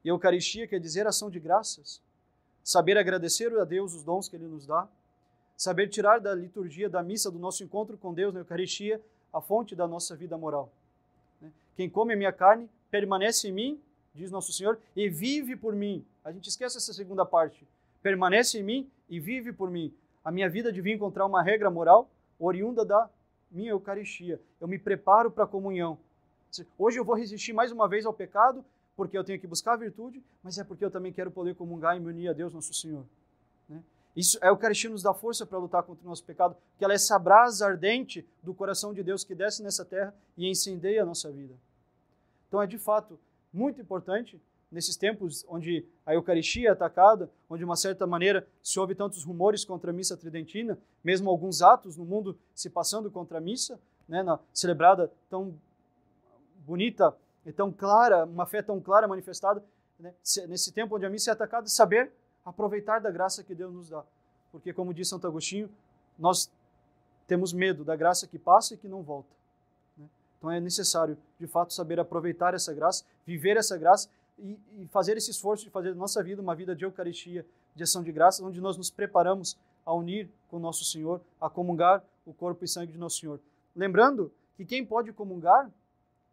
E 0.02 0.08
Eucaristia 0.08 0.66
quer 0.66 0.80
dizer 0.80 1.06
ação 1.06 1.30
de 1.30 1.42
graças, 1.42 2.02
saber 2.64 2.98
agradecer 2.98 3.54
a 3.60 3.66
Deus 3.66 3.94
os 3.94 4.02
dons 4.02 4.30
que 4.30 4.38
Ele 4.38 4.48
nos 4.48 4.66
dá, 4.66 4.88
saber 5.58 5.88
tirar 5.88 6.20
da 6.20 6.36
liturgia, 6.36 6.88
da 6.88 7.02
missa, 7.02 7.32
do 7.32 7.40
nosso 7.40 7.64
encontro 7.64 7.98
com 7.98 8.14
Deus 8.14 8.34
na 8.34 8.42
Eucaristia, 8.42 9.02
a 9.34 9.42
fonte 9.42 9.76
da 9.76 9.88
nossa 9.88 10.16
vida 10.16 10.38
moral. 10.38 10.72
Né? 11.42 11.52
Quem 11.76 11.90
come 11.90 12.14
a 12.14 12.18
minha 12.18 12.32
carne 12.32 12.70
permanece 12.92 13.50
em 13.50 13.52
mim, 13.52 13.82
diz 14.14 14.30
nosso 14.30 14.54
Senhor, 14.54 14.80
e 14.96 15.10
vive 15.10 15.56
por 15.56 15.76
mim. 15.76 16.06
A 16.24 16.32
gente 16.32 16.48
esquece 16.48 16.78
essa 16.78 16.94
segunda 16.94 17.26
parte. 17.26 17.68
Permanece 18.04 18.60
em 18.60 18.64
mim 18.64 18.90
e 19.10 19.20
vive 19.20 19.52
por 19.52 19.72
mim. 19.72 19.92
A 20.24 20.32
minha 20.32 20.50
vida 20.50 20.72
devia 20.72 20.94
encontrar 20.94 21.26
uma 21.26 21.42
regra 21.42 21.72
moral 21.72 22.08
oriunda 22.40 22.86
da 22.86 23.10
minha 23.50 23.72
Eucaristia. 23.72 24.40
Eu 24.62 24.68
me 24.68 24.78
preparo 24.78 25.32
para 25.32 25.46
a 25.46 25.48
comunhão. 25.48 25.98
Hoje 26.78 27.00
eu 27.00 27.04
vou 27.04 27.16
resistir 27.16 27.54
mais 27.54 27.72
uma 27.72 27.88
vez 27.88 28.06
ao 28.06 28.14
pecado, 28.14 28.64
porque 28.96 29.18
eu 29.18 29.24
tenho 29.24 29.40
que 29.40 29.48
buscar 29.48 29.74
a 29.74 29.78
virtude, 29.78 30.24
mas 30.44 30.58
é 30.58 30.64
porque 30.64 30.84
eu 30.84 30.92
também 30.92 31.12
quero 31.12 31.32
poder 31.32 31.56
comungar 31.56 31.98
e 31.98 32.00
me 32.00 32.08
unir 32.08 32.30
a 32.30 32.34
Deus, 32.34 32.54
nosso 32.54 32.74
Senhor. 32.74 33.06
Isso, 34.18 34.40
a 34.42 34.48
Eucaristia 34.48 34.90
nos 34.90 35.04
dá 35.04 35.14
força 35.14 35.46
para 35.46 35.60
lutar 35.60 35.84
contra 35.84 36.04
o 36.04 36.10
nosso 36.10 36.24
pecado, 36.24 36.58
porque 36.72 36.84
ela 36.84 36.92
é 36.92 36.96
essa 36.96 37.20
brasa 37.20 37.68
ardente 37.68 38.28
do 38.42 38.52
coração 38.52 38.92
de 38.92 39.04
Deus 39.04 39.24
que 39.24 39.36
desce 39.36 39.62
nessa 39.62 39.86
terra 39.86 40.12
e 40.36 40.50
incendeia 40.50 41.04
a 41.04 41.06
nossa 41.06 41.32
vida. 41.32 41.54
Então 42.48 42.60
é 42.60 42.66
de 42.66 42.80
fato 42.80 43.20
muito 43.54 43.80
importante 43.80 44.42
nesses 44.72 44.98
tempos 44.98 45.46
onde 45.48 45.86
a 46.04 46.16
Eucaristia 46.16 46.70
é 46.70 46.72
atacada, 46.72 47.30
onde 47.48 47.60
de 47.60 47.66
uma 47.66 47.76
certa 47.76 48.08
maneira 48.08 48.48
se 48.64 48.80
ouve 48.80 48.96
tantos 48.96 49.24
rumores 49.24 49.64
contra 49.64 49.92
a 49.92 49.94
missa 49.94 50.18
tridentina, 50.18 50.80
mesmo 51.04 51.30
alguns 51.30 51.62
atos 51.62 51.96
no 51.96 52.04
mundo 52.04 52.36
se 52.56 52.72
passando 52.72 53.12
contra 53.12 53.38
a 53.38 53.42
missa, 53.42 53.80
né, 54.10 54.24
na, 54.24 54.40
celebrada 54.52 55.12
tão 55.30 55.54
bonita 56.66 57.16
e 57.46 57.52
tão 57.52 57.72
clara, 57.72 58.26
uma 58.26 58.48
fé 58.48 58.64
tão 58.64 58.82
clara 58.82 59.08
manifestada, 59.08 59.64
né, 60.00 60.12
nesse 60.48 60.72
tempo 60.72 60.96
onde 60.96 61.06
a 61.06 61.10
missa 61.10 61.30
é 61.30 61.34
atacada, 61.34 61.68
saber 61.68 62.12
aproveitar 62.48 63.00
da 63.00 63.12
graça 63.12 63.44
que 63.44 63.54
Deus 63.54 63.74
nos 63.74 63.90
dá. 63.90 64.04
Porque, 64.54 64.72
como 64.72 64.94
diz 64.94 65.10
Santo 65.10 65.28
Agostinho, 65.28 65.70
nós 66.18 66.50
temos 67.28 67.52
medo 67.52 67.84
da 67.84 67.94
graça 67.94 68.26
que 68.26 68.40
passa 68.40 68.74
e 68.74 68.78
que 68.78 68.88
não 68.88 69.04
volta. 69.04 69.30
Né? 69.98 70.06
Então 70.38 70.50
é 70.50 70.60
necessário, 70.60 71.18
de 71.38 71.46
fato, 71.46 71.74
saber 71.74 72.00
aproveitar 72.00 72.54
essa 72.54 72.74
graça, 72.74 73.04
viver 73.26 73.58
essa 73.58 73.78
graça 73.78 74.10
e, 74.40 74.58
e 74.80 74.88
fazer 74.88 75.18
esse 75.18 75.30
esforço 75.30 75.66
de 75.66 75.70
fazer 75.70 75.90
da 75.90 75.98
nossa 75.98 76.24
vida 76.24 76.42
uma 76.42 76.56
vida 76.56 76.74
de 76.74 76.86
Eucaristia, 76.86 77.46
de 77.76 77.84
ação 77.84 78.02
de 78.02 78.14
graça, 78.14 78.44
onde 78.44 78.62
nós 78.62 78.78
nos 78.78 78.90
preparamos 78.90 79.58
a 79.86 79.94
unir 79.94 80.30
com 80.50 80.58
nosso 80.58 80.86
Senhor, 80.86 81.20
a 81.42 81.50
comungar 81.50 82.02
o 82.26 82.34
corpo 82.34 82.64
e 82.64 82.68
sangue 82.68 82.94
de 82.94 82.98
nosso 82.98 83.20
Senhor. 83.20 83.42
Lembrando 83.76 84.32
que 84.56 84.66
quem 84.66 84.86
pode 84.86 85.12
comungar 85.12 85.70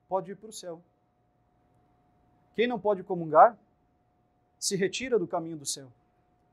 pode 0.09 0.31
ir 0.31 0.37
para 0.37 0.48
o 0.48 0.53
céu. 0.53 0.81
Quem 2.55 2.68
não 2.68 2.79
pode 2.79 3.03
comungar 3.03 3.59
se 4.64 4.77
retira 4.77 5.18
do 5.18 5.27
caminho 5.27 5.59
do 5.59 5.66
céu, 5.66 5.88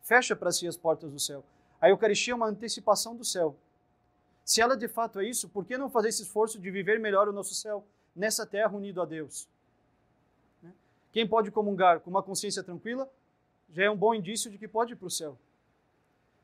fecha 0.02 0.36
para 0.36 0.52
si 0.52 0.68
as 0.68 0.78
portas 0.78 1.12
do 1.12 1.20
céu. 1.20 1.44
A 1.80 1.90
Eucaristia 1.90 2.34
é 2.34 2.36
uma 2.36 2.48
antecipação 2.48 3.16
do 3.16 3.26
céu. 3.26 3.56
Se 4.44 4.62
ela 4.62 4.76
de 4.76 4.88
fato 4.88 5.20
é 5.20 5.26
isso, 5.26 5.48
por 5.50 5.66
que 5.66 5.78
não 5.78 5.90
fazer 5.90 6.10
esse 6.10 6.24
esforço 6.24 6.60
de 6.60 6.70
viver 6.70 7.00
melhor 7.00 7.28
o 7.28 7.34
nosso 7.34 7.56
céu 7.56 7.84
nessa 8.16 8.46
terra 8.46 8.76
unido 8.76 9.02
a 9.02 9.06
Deus? 9.06 9.48
Né? 10.62 10.72
Quem 11.12 11.28
pode 11.28 11.52
comungar 11.52 12.00
com 12.00 12.10
uma 12.10 12.24
consciência 12.24 12.64
tranquila 12.64 13.10
já 13.74 13.86
é 13.86 13.90
um 13.90 13.96
bom 13.96 14.14
indício 14.14 14.52
de 14.52 14.58
que 14.58 14.68
pode 14.68 14.94
ir 14.94 14.96
para 14.96 15.08
o 15.08 15.12
céu. 15.12 15.38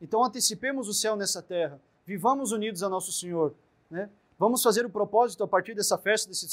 Então 0.02 0.24
antecipemos 0.24 0.88
o 0.88 0.94
céu 0.94 1.16
nessa 1.16 1.42
terra, 1.42 1.82
vivamos 2.06 2.52
unidos 2.52 2.84
a 2.84 2.90
nosso 2.90 3.12
Senhor. 3.12 3.54
Né? 3.90 4.10
Vamos 4.40 4.62
fazer 4.62 4.86
o 4.86 4.90
propósito 4.90 5.44
a 5.44 5.48
partir 5.48 5.74
dessa 5.74 5.98
festa, 5.98 6.30
desse 6.30 6.48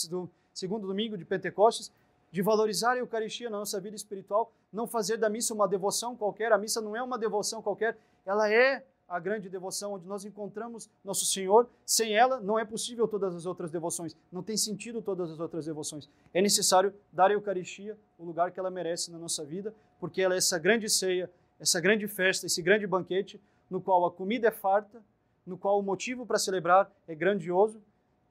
segundo 0.52 0.86
domingo 0.86 1.16
de 1.16 1.24
Pentecostes, 1.24 1.92
de 2.34 2.42
valorizar 2.42 2.94
a 2.94 2.98
Eucaristia 2.98 3.48
na 3.48 3.58
nossa 3.58 3.80
vida 3.80 3.94
espiritual, 3.94 4.52
não 4.72 4.88
fazer 4.88 5.16
da 5.16 5.30
missa 5.30 5.54
uma 5.54 5.68
devoção 5.68 6.16
qualquer. 6.16 6.50
A 6.50 6.58
missa 6.58 6.80
não 6.80 6.96
é 6.96 7.00
uma 7.00 7.16
devoção 7.16 7.62
qualquer, 7.62 7.96
ela 8.26 8.50
é 8.50 8.84
a 9.08 9.20
grande 9.20 9.48
devoção 9.48 9.92
onde 9.92 10.04
nós 10.04 10.24
encontramos 10.24 10.90
nosso 11.04 11.24
Senhor. 11.26 11.70
Sem 11.86 12.16
ela, 12.16 12.40
não 12.40 12.58
é 12.58 12.64
possível 12.64 13.06
todas 13.06 13.36
as 13.36 13.46
outras 13.46 13.70
devoções. 13.70 14.16
Não 14.32 14.42
tem 14.42 14.56
sentido 14.56 15.00
todas 15.00 15.30
as 15.30 15.38
outras 15.38 15.66
devoções. 15.66 16.10
É 16.32 16.42
necessário 16.42 16.92
dar 17.12 17.30
à 17.30 17.34
Eucaristia 17.34 17.96
o 18.18 18.24
lugar 18.24 18.50
que 18.50 18.58
ela 18.58 18.68
merece 18.68 19.12
na 19.12 19.18
nossa 19.18 19.44
vida, 19.44 19.72
porque 20.00 20.20
ela 20.20 20.34
é 20.34 20.38
essa 20.38 20.58
grande 20.58 20.90
ceia, 20.90 21.30
essa 21.60 21.80
grande 21.80 22.08
festa, 22.08 22.46
esse 22.46 22.60
grande 22.60 22.84
banquete, 22.84 23.40
no 23.70 23.80
qual 23.80 24.04
a 24.06 24.10
comida 24.10 24.48
é 24.48 24.50
farta, 24.50 25.00
no 25.46 25.56
qual 25.56 25.78
o 25.78 25.84
motivo 25.84 26.26
para 26.26 26.40
celebrar 26.40 26.90
é 27.06 27.14
grandioso 27.14 27.80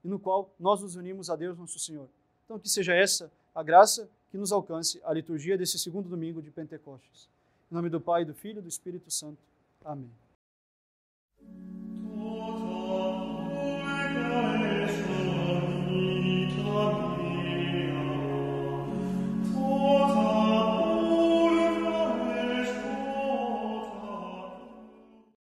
e 0.04 0.08
no 0.08 0.18
qual 0.18 0.50
nós 0.60 0.82
nos 0.82 0.94
unimos 0.94 1.30
a 1.30 1.36
Deus, 1.36 1.56
nosso 1.56 1.78
Senhor. 1.78 2.06
Então, 2.44 2.58
que 2.58 2.68
seja 2.68 2.94
essa 2.94 3.32
a 3.54 3.62
graça 3.62 4.08
que 4.30 4.36
nos 4.36 4.50
alcance 4.50 5.00
a 5.04 5.12
liturgia 5.12 5.56
desse 5.56 5.78
segundo 5.78 6.08
domingo 6.08 6.42
de 6.42 6.50
Pentecostes. 6.50 7.28
Em 7.70 7.74
nome 7.74 7.88
do 7.88 8.00
Pai, 8.00 8.24
do 8.24 8.34
Filho 8.34 8.58
e 8.58 8.62
do 8.62 8.68
Espírito 8.68 9.10
Santo. 9.10 9.38
Amém. 9.84 10.10